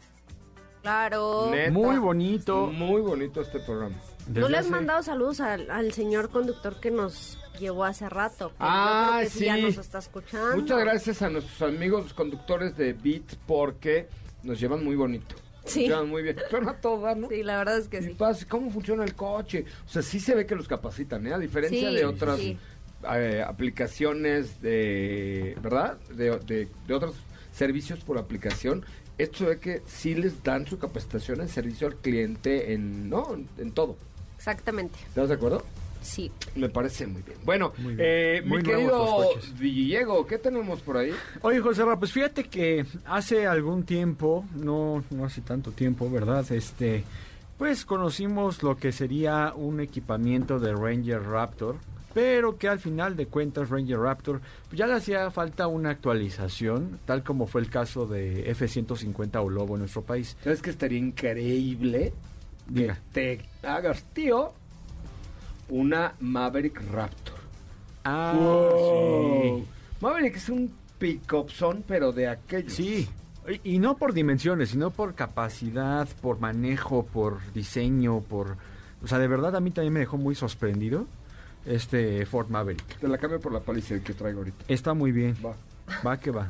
[0.82, 1.50] Claro.
[1.52, 1.72] Neta.
[1.72, 2.68] Muy bonito.
[2.68, 3.96] Muy bonito este programa.
[4.28, 8.08] ¿No Desde le has hace- mandado saludos al, al señor conductor que nos llevó hace
[8.10, 8.50] rato?
[8.58, 9.46] Pero Ah, creo que sí.
[9.46, 10.56] ya nos está escuchando.
[10.56, 14.08] Muchas gracias a nuestros amigos conductores de Beat porque
[14.44, 15.36] nos llevan muy bonito.
[15.66, 15.82] Sí.
[15.82, 16.38] Nos llevan muy bien.
[16.50, 17.30] Suena todo, ¿no?
[17.30, 18.10] Sí, la verdad es que Y sí.
[18.18, 19.66] pasa, ¿Cómo funciona el coche?
[19.86, 21.34] O sea, sí se ve que los capacitan, ¿eh?
[21.34, 22.58] A diferencia Sí, de otras sí.
[23.14, 25.98] eh, aplicaciones de, ¿verdad?
[26.10, 27.16] De, de- de otros
[27.52, 28.86] servicios por aplicación.
[29.18, 33.38] Esto se ve que sí les dan su capacitación en servicio al cliente en, ¿no?
[33.58, 33.98] En todo.
[34.44, 35.00] Exactamente.
[35.08, 35.64] ¿Estás de acuerdo?
[36.02, 36.30] Sí.
[36.56, 37.38] Me parece muy bien.
[37.46, 38.00] Bueno, Muy bien.
[38.12, 39.30] eh, Muy mi querido.
[39.58, 41.12] Diego, ¿qué tenemos por ahí?
[41.44, 46.46] Oye, José Ra, pues fíjate que hace algún tiempo, no, no hace tanto tiempo, ¿verdad?
[46.52, 47.06] Este,
[47.58, 51.78] pues conocimos lo que sería un equipamiento de Ranger Raptor,
[52.14, 57.00] pero que al final de cuentas Ranger Raptor pues ya le hacía falta una actualización,
[57.06, 60.36] tal como fue el caso de F-150 o Lobo en nuestro país.
[60.44, 62.12] ¿Sabes que estaría increíble?
[62.68, 62.96] Diga.
[63.14, 64.54] Que te hagas, tío,
[65.70, 67.36] una Maverick Raptor.
[68.04, 69.66] Ah, Wow.
[70.02, 72.74] Maverick es un pick-up son, pero de aquellos.
[72.74, 73.08] Sí,
[73.64, 78.58] y, y no por dimensiones, sino por capacidad, por manejo, por diseño, por...
[79.04, 81.06] O sea, de verdad a mí también me dejó muy sorprendido
[81.66, 83.00] este Ford Maverick.
[83.00, 84.66] Te la cambio por la Palisade que traigo ahorita.
[84.68, 85.56] Está muy bien, Va.
[86.06, 86.50] va que va.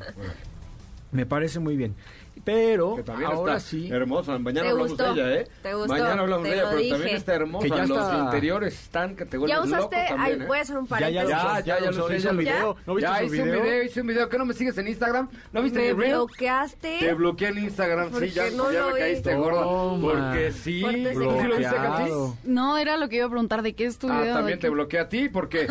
[1.11, 1.95] Me parece muy bien.
[2.43, 3.89] Pero Que también ahora está sí.
[3.91, 4.37] hermosa.
[4.37, 5.13] Mañana ¿Te hablamos gustó?
[5.13, 5.47] de ella, ¿eh?
[5.61, 5.93] ¿Te gustó?
[5.93, 6.91] Mañana hablamos Te de ella, pero dije.
[6.91, 7.63] también está hermosa.
[7.63, 10.47] Que ya Los está- interiores están que te vuelven Ya usaste, loco también, ay, ¿eh?
[10.47, 11.29] voy a hacer un Ya, ya, paréntesis.
[11.29, 12.75] Ya, ya, ya lo ya un video.
[12.85, 13.61] ¿No viste ya su hice un video?
[13.63, 14.29] video, hice un video.
[14.29, 15.29] ¿Qué no me sigues en Instagram?
[15.51, 16.13] ¿No viste Me mi reel?
[16.15, 16.97] bloqueaste.
[16.99, 19.61] Te bloqueé en Instagram, sí, ya, no ya lo me caíste gorda.
[19.63, 20.01] Toma.
[20.31, 20.83] Porque sí.
[22.43, 24.33] No, era lo que iba a preguntar, ¿de qué es tu Ah, video?
[24.35, 25.67] también ¿De te bloqueé a ti porque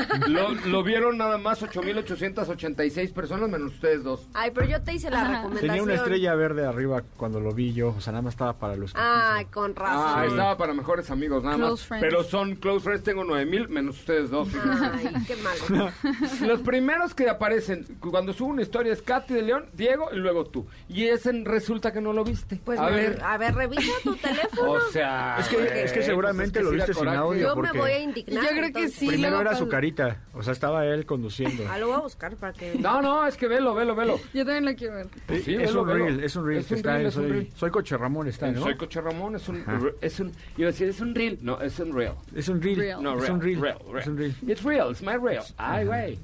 [0.67, 4.27] lo, vieron nada más 8.886 personas menos ustedes dos.
[4.35, 5.61] Ay, pero yo te hice la recomendación.
[5.69, 7.95] Tenía una estrella verde arriba cuando lo vi yo.
[7.97, 9.05] O sea, nada más estaba para los puso.
[9.53, 10.03] con razón.
[10.19, 11.87] Ah, estaba para mejores amigos nada Close más.
[11.87, 12.07] friends.
[12.07, 14.49] Pero son close friends, tengo 9000 menos ustedes dos.
[14.55, 15.91] Ay, qué malo.
[16.47, 20.45] Los primeros que aparecen cuando subo una historia es Katy de León, Diego y luego
[20.47, 20.67] tú.
[20.89, 22.61] Y ese resulta que no lo viste.
[22.65, 23.21] Pues a me- ver.
[23.25, 24.73] a ver, revisa tu teléfono.
[24.73, 27.49] O sea, Es que- es que pues seguramente es que lo viste sin audio.
[27.49, 28.43] yo porque- me voy a indignar.
[28.45, 28.95] Yo creo que entonces.
[28.95, 29.09] sí.
[29.09, 30.23] Primero era su carita.
[30.35, 31.65] O sea, estaba él conduciendo.
[31.71, 32.75] Ah, lo voy a buscar para que...
[32.79, 34.19] No, no, es que velo, velo, velo.
[34.35, 35.07] Yo también lo quiero ver.
[35.27, 36.05] Pues sí, es velo, un velo.
[36.05, 36.52] reel, es un reel.
[36.52, 37.49] Es que un está reel, en es un soy, reel.
[37.55, 38.63] soy Coche Ramón, está, En ¿no?
[38.63, 39.81] Soy Coche Ramón, es un, Ajá.
[40.01, 42.13] es un, iba a decir, es un reel, no, es un reel.
[42.35, 42.79] Es un reel.
[42.79, 43.03] Real.
[43.03, 43.61] No, es real, un reel.
[43.61, 44.35] real, Es un reel.
[44.47, 45.45] It's real, it's my real.
[45.57, 46.19] Ay, güey.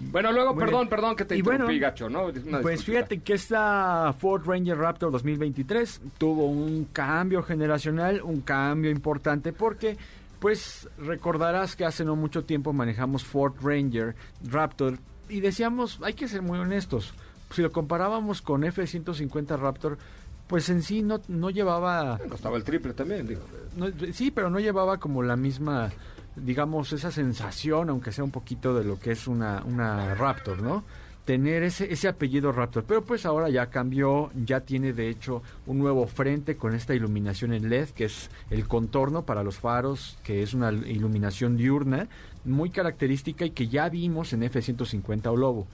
[0.00, 0.88] Bueno, luego, Muy perdón, bien.
[0.88, 2.24] perdón que te Y interrumpí, bueno, gacho, ¿no?
[2.26, 8.90] Una Pues fíjate que esta Ford Ranger Raptor 2023 tuvo un cambio generacional, un cambio
[8.90, 9.96] importante porque
[10.40, 14.16] pues recordarás que hace no mucho tiempo manejamos Ford Ranger
[14.50, 14.98] Raptor
[15.28, 17.14] y decíamos, hay que ser muy honestos,
[17.52, 19.98] si lo comparábamos con F-150 Raptor,
[20.46, 23.42] pues en sí no, no llevaba Bueno, estaba el triple también, digo.
[23.76, 25.90] no, sí, pero no llevaba como la misma,
[26.36, 30.84] digamos, esa sensación, aunque sea un poquito de lo que es una, una Raptor, ¿no?
[31.24, 32.82] Tener ese, ese apellido Raptor.
[32.84, 37.52] Pero pues ahora ya cambió, ya tiene de hecho un nuevo frente con esta iluminación
[37.52, 42.08] en LED, que es el contorno para los faros, que es una iluminación diurna,
[42.44, 45.66] muy característica y que ya vimos en F-150 o Lobo,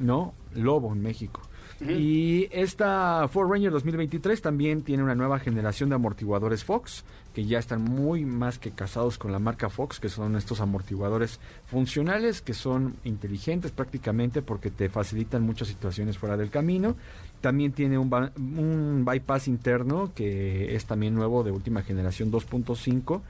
[0.00, 0.34] ¿no?
[0.54, 1.42] Lobo en México.
[1.88, 7.58] Y esta Ford Ranger 2023 también tiene una nueva generación de amortiguadores Fox, que ya
[7.58, 12.52] están muy más que casados con la marca Fox, que son estos amortiguadores funcionales, que
[12.52, 16.96] son inteligentes prácticamente porque te facilitan muchas situaciones fuera del camino.
[17.40, 23.22] También tiene un, un bypass interno que es también nuevo de última generación 2.5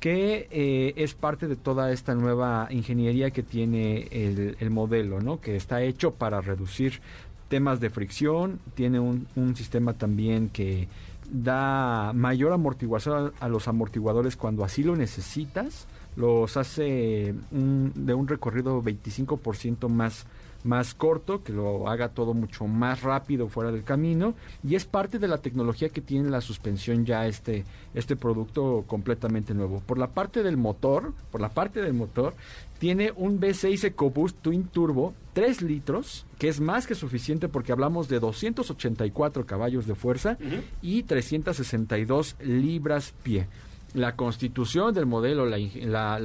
[0.00, 5.40] que eh, es parte de toda esta nueva ingeniería que tiene el, el modelo, ¿no?
[5.40, 7.00] Que está hecho para reducir
[7.48, 10.86] temas de fricción, tiene un, un sistema también que
[11.30, 15.86] da mayor amortiguación a, a los amortiguadores cuando así lo necesitas,
[16.16, 20.26] los hace un- de un recorrido 25% más
[20.64, 25.18] más corto, que lo haga todo mucho más rápido fuera del camino y es parte
[25.18, 29.80] de la tecnología que tiene la suspensión ya este este producto completamente nuevo.
[29.80, 32.34] Por la parte del motor, por la parte del motor
[32.78, 38.08] tiene un V6 EcoBoost Twin Turbo 3 litros, que es más que suficiente porque hablamos
[38.08, 40.38] de 284 caballos de fuerza
[40.82, 43.46] y 362 libras pie.
[43.94, 46.18] La constitución del modelo, la, la,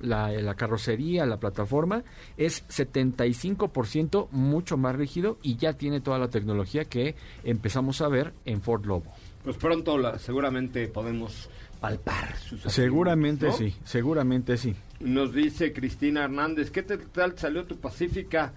[0.00, 2.02] la, la- carrocería, la plataforma,
[2.38, 8.32] es 75% mucho más rígido y ya tiene toda la tecnología que empezamos a ver
[8.44, 9.12] en Ford Lobo.
[9.44, 11.50] Pues pronto la- seguramente podemos
[11.80, 13.52] palpar sus Seguramente ¿no?
[13.52, 14.74] sí, seguramente sí.
[15.00, 18.52] Nos dice Cristina Hernández, ¿qué tal salió tu Pacífica?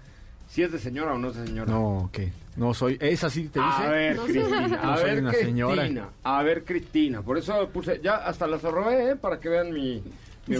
[0.48, 1.72] Si es de señora o no es de señora.
[1.72, 2.96] No, que no soy.
[3.00, 3.82] ¿Esa sí te dice?
[3.82, 6.08] A ver, Cristina, No a soy ver, una Cristina, señora.
[6.22, 7.22] a ver, Cristina.
[7.22, 9.16] Por eso puse, ya hasta las robé, ¿eh?
[9.16, 10.02] Para que vean mi...
[10.46, 10.56] mi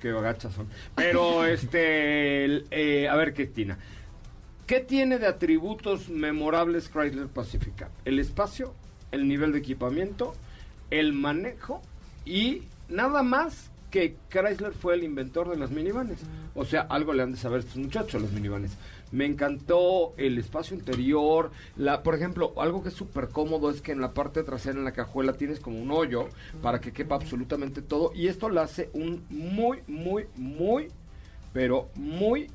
[0.00, 0.66] qué agachas son.
[0.94, 3.78] Pero, este, el, eh, a ver, Cristina.
[4.66, 7.88] ¿Qué tiene de atributos memorables Chrysler Pacifica?
[8.04, 8.72] El espacio,
[9.10, 10.34] el nivel de equipamiento,
[10.90, 11.82] el manejo
[12.24, 16.20] y nada más que Chrysler fue el inventor de las minivanes.
[16.54, 18.76] O sea, algo le han de saber estos muchachos, los minivanes.
[19.12, 21.50] Me encantó el espacio interior.
[21.76, 24.84] La, por ejemplo, algo que es súper cómodo es que en la parte trasera, en
[24.84, 26.28] la cajuela, tienes como un hoyo
[26.62, 28.12] para que quepa absolutamente todo.
[28.14, 30.88] Y esto lo hace un muy, muy, muy,
[31.52, 32.48] pero muy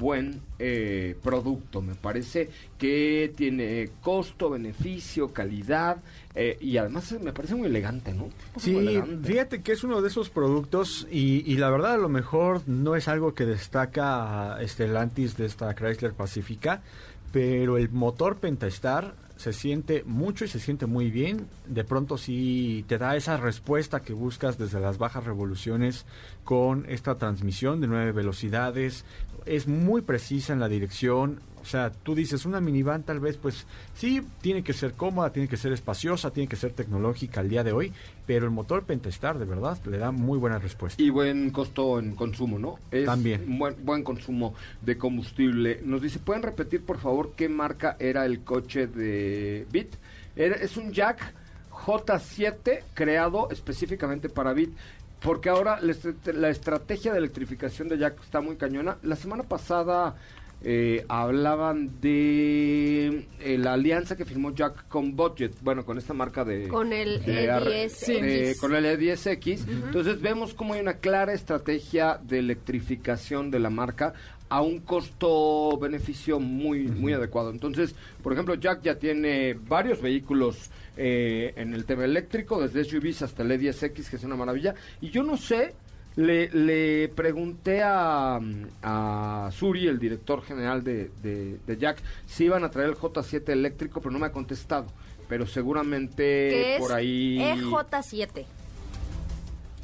[0.00, 1.82] buen eh, producto.
[1.82, 2.48] Me parece
[2.78, 5.98] que tiene costo, beneficio, calidad
[6.34, 8.30] eh, y además me parece muy elegante, ¿no?
[8.56, 9.28] Sí, elegante.
[9.28, 12.96] fíjate que es uno de esos productos y, y la verdad a lo mejor no
[12.96, 16.82] es algo que destaca Stellantis de esta Chrysler Pacifica,
[17.30, 21.46] pero el motor Pentastar se siente mucho y se siente muy bien.
[21.66, 26.04] De pronto sí te da esa respuesta que buscas desde las bajas revoluciones
[26.44, 29.06] con esta transmisión de nueve velocidades.
[29.46, 31.40] Es muy precisa en la dirección.
[31.60, 35.48] O sea, tú dices, una minivan tal vez, pues sí, tiene que ser cómoda, tiene
[35.48, 37.92] que ser espaciosa, tiene que ser tecnológica al día de hoy,
[38.26, 41.02] pero el motor Pentastar, de verdad, le da muy buena respuesta.
[41.02, 42.78] Y buen costo en consumo, ¿no?
[42.90, 43.58] Es También.
[43.58, 45.80] Buen, buen consumo de combustible.
[45.84, 49.96] Nos dice, ¿pueden repetir, por favor, qué marca era el coche de Bit?
[50.36, 51.34] Era, es un Jack
[51.70, 54.72] J7 creado específicamente para Bit.
[55.20, 58.96] Porque ahora la estrategia de electrificación de Jack está muy cañona.
[59.02, 60.16] La semana pasada
[60.62, 66.44] eh, hablaban de eh, la alianza que firmó Jack con Budget, bueno, con esta marca
[66.44, 66.68] de...
[66.68, 68.20] Con el de ar- E10X.
[68.20, 69.66] de- con el E10X.
[69.86, 74.12] Entonces vemos como hay una clara estrategia de electrificación de la marca
[74.50, 77.50] a un costo-beneficio muy, muy adecuado.
[77.50, 83.22] Entonces, por ejemplo, Jack ya tiene varios vehículos eh, en el tema eléctrico, desde SUVs
[83.22, 84.74] hasta el E10X, que es una maravilla.
[85.00, 85.74] Y yo no sé,
[86.16, 88.40] le, le pregunté a,
[88.82, 93.48] a Suri, el director general de, de- de Jack, si iban a traer el J7
[93.50, 94.86] eléctrico, pero no me ha contestado.
[95.28, 97.38] Pero seguramente por ahí...
[97.38, 98.44] EJ7.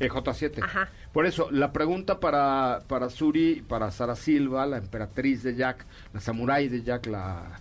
[0.01, 0.63] EJ7.
[0.63, 0.89] Ajá.
[1.13, 6.21] Por eso, la pregunta para, para Suri, para Sara Silva, la emperatriz de Jack, la
[6.21, 7.61] samurái de Jack, la-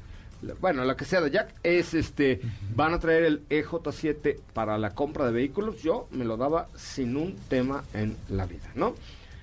[0.60, 2.42] bueno, la que sea de Jack, es este,
[2.76, 5.82] van a traer el EJ7 para la compra de vehículos.
[5.82, 8.96] Yo me lo daba sin un tema en la vida, ¿no?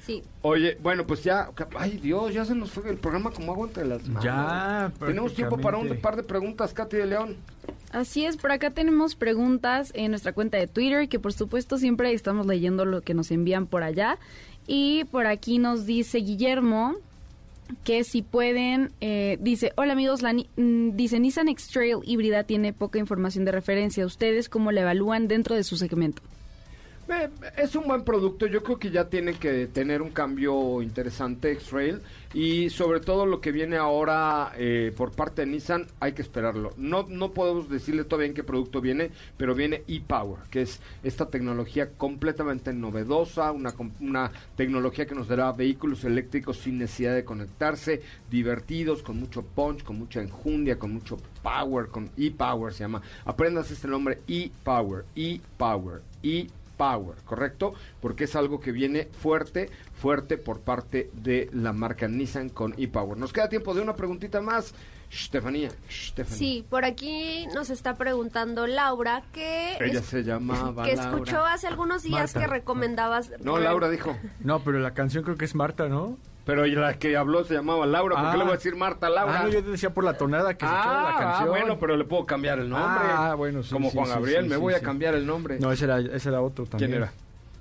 [0.05, 0.23] Sí.
[0.43, 3.87] Oye, bueno, pues ya, ay Dios, ya se nos fue el programa como agua entre
[3.87, 4.25] las manos.
[4.25, 7.37] Ya, Tenemos tiempo para un par de preguntas, Katy de León.
[7.93, 12.13] Así es, por acá tenemos preguntas en nuestra cuenta de Twitter, que por supuesto siempre
[12.13, 14.19] estamos leyendo lo que nos envían por allá.
[14.67, 16.97] Y por aquí nos dice Guillermo
[17.85, 22.99] que si pueden, eh, dice, hola amigos, la, mm, dice Nissan X-Trail híbrida tiene poca
[22.99, 24.07] información de referencia.
[24.07, 26.23] ¿Ustedes cómo la evalúan dentro de su segmento?
[27.13, 31.53] Eh, es un buen producto, yo creo que ya tiene que tener un cambio interesante
[31.53, 32.01] X-Trail
[32.33, 36.73] y sobre todo lo que viene ahora eh, por parte de Nissan hay que esperarlo.
[36.79, 41.27] No, no podemos decirle todavía en qué producto viene, pero viene e-Power, que es esta
[41.27, 48.01] tecnología completamente novedosa, una, una tecnología que nos dará vehículos eléctricos sin necesidad de conectarse,
[48.31, 53.03] divertidos, con mucho punch, con mucha enjundia, con mucho power, con e-Power se llama.
[53.27, 56.62] Aprendas este nombre, e-Power, e-Power, e-Power.
[56.83, 57.75] Power, ¿correcto?
[58.01, 59.71] Porque es algo que viene fuerte,
[60.01, 63.17] fuerte por parte de la marca Nissan con ePower.
[63.17, 64.75] Nos queda tiempo de una preguntita más.
[65.09, 66.39] Estefanía, Estefanía.
[66.39, 71.11] Sí, por aquí nos está preguntando Laura que, Ella es- se llamaba que Laura.
[71.13, 72.41] escuchó hace algunos días Marta.
[72.41, 73.31] que recomendabas.
[73.41, 74.17] No, Laura dijo.
[74.41, 76.17] No, pero la canción creo que es Marta, ¿no?
[76.45, 78.17] Pero la que habló se llamaba Laura.
[78.17, 78.37] ¿Por qué Ah.
[78.37, 79.41] le voy a decir Marta Laura?
[79.41, 81.49] Ah, no, yo te decía por la tonada que se echaba Ah, la canción.
[81.49, 83.05] ah, bueno, pero le puedo cambiar el nombre.
[83.13, 85.25] Ah, bueno, sí, Como sí, Juan sí, Gabriel, sí, me sí, voy a cambiar el
[85.27, 85.59] nombre.
[85.61, 86.91] No, ese era, ese era otro también.
[86.91, 87.13] ¿Quién era?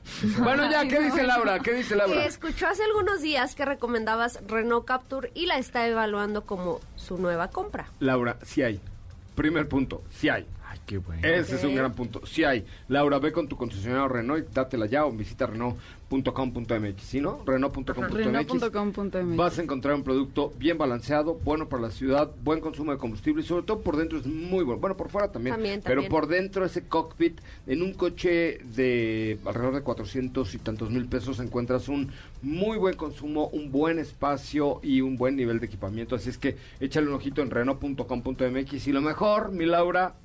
[0.44, 1.60] bueno, ya, ¿qué dice Laura?
[1.60, 2.14] ¿Qué dice Laura?
[2.22, 7.20] Que escuchó hace algunos días que recomendabas Renault Capture y la está evaluando como su
[7.20, 7.86] nueva compra.
[8.00, 8.82] Laura, sí hay.
[9.36, 10.48] Primer punto, sí hay.
[10.86, 11.22] Qué bueno.
[11.26, 12.26] Ese es un gran punto.
[12.26, 12.66] Sí hay.
[12.90, 17.02] Laura, ve con tu concesionario Renault y dátela ya o visita Renault.com.mx.
[17.02, 17.44] ¿Sí, no?
[17.46, 18.12] Renault.com.mx.
[18.12, 19.36] Renault.com.mx.
[19.38, 23.42] Vas a encontrar un producto bien balanceado, bueno para la ciudad, buen consumo de combustible
[23.42, 24.82] y sobre todo por dentro es muy bueno.
[24.82, 25.56] Bueno, por fuera también.
[25.56, 26.12] También, Pero también.
[26.12, 31.40] por dentro ese cockpit, en un coche de alrededor de 400 y tantos mil pesos
[31.40, 32.12] encuentras un
[32.42, 36.16] muy buen consumo, un buen espacio y un buen nivel de equipamiento.
[36.16, 40.16] Así es que échale un ojito en Renault.com.mx y lo mejor, mi Laura,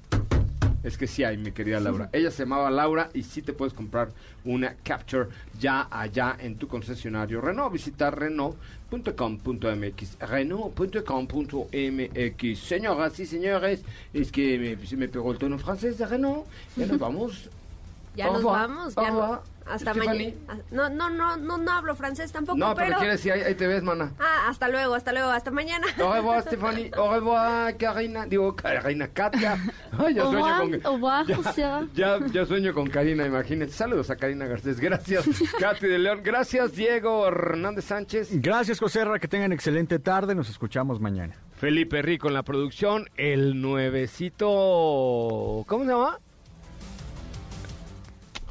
[0.87, 2.09] es que sí hay, mi querida Laura.
[2.13, 4.11] Ella se llamaba Laura y sí te puedes comprar
[4.45, 7.73] una Capture ya allá en tu concesionario Renault.
[7.73, 10.19] Visitar Renault.com.mx.
[10.21, 12.59] Renault.com.mx.
[12.61, 13.83] Señoras y señores,
[14.15, 16.47] es que me, se me pegó el tono francés de Renault.
[16.77, 17.51] Ya nos vamos.
[18.17, 18.95] Ya nos vamos.
[18.95, 20.33] Ya no- hasta mañana.
[20.71, 22.99] No, no, no, no, no hablo francés tampoco, No, pero, pero.
[23.01, 24.13] quieres decir, ahí, ahí te ves, mana.
[24.19, 25.89] Ah, hasta luego, hasta luego, hasta mañana.
[26.01, 26.91] Au revoir, Stephanie.
[26.97, 28.27] Au revoir, Karina.
[28.27, 29.59] Digo, Karina, Katia.
[29.99, 30.87] Ay, ya Au sueño con...
[30.87, 33.73] au revoir, ya, ya, ya sueño con Karina, imagínate.
[33.73, 34.79] Saludos a Karina Garcés.
[34.79, 35.27] Gracias,
[35.59, 36.21] Katy de León.
[36.23, 38.29] Gracias, Diego Hernández Sánchez.
[38.41, 40.37] Gracias, José Ra, que tengan excelente tarde.
[40.37, 41.35] Nos escuchamos mañana.
[41.57, 43.11] Felipe Rico en la producción.
[43.17, 45.65] El nuevecito...
[45.67, 46.21] ¿Cómo se llama?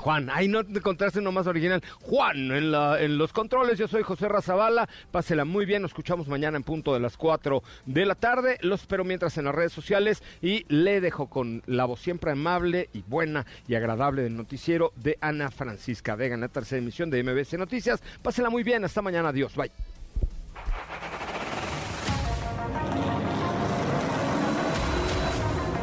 [0.06, 1.82] Juan, ahí no te encontraste uno más original.
[2.02, 4.88] Juan, en, los controles, yo soy José Razabala.
[5.10, 8.60] Pásela muy bien, nos escuchamos mañana en punto de las 4 de la tarde.
[8.62, 12.88] Los espero mientras en las redes sociales y le dejo con la voz siempre amable
[12.94, 17.24] y buena y agradable del noticiero de Ana Francisca Vega en la tercera emisión de
[17.24, 18.04] MBC Noticias.
[18.22, 19.72] Pásela muy bien, hasta mañana, adiós, bye.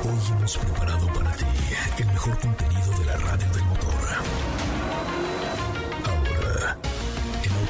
[0.05, 0.92] Hoy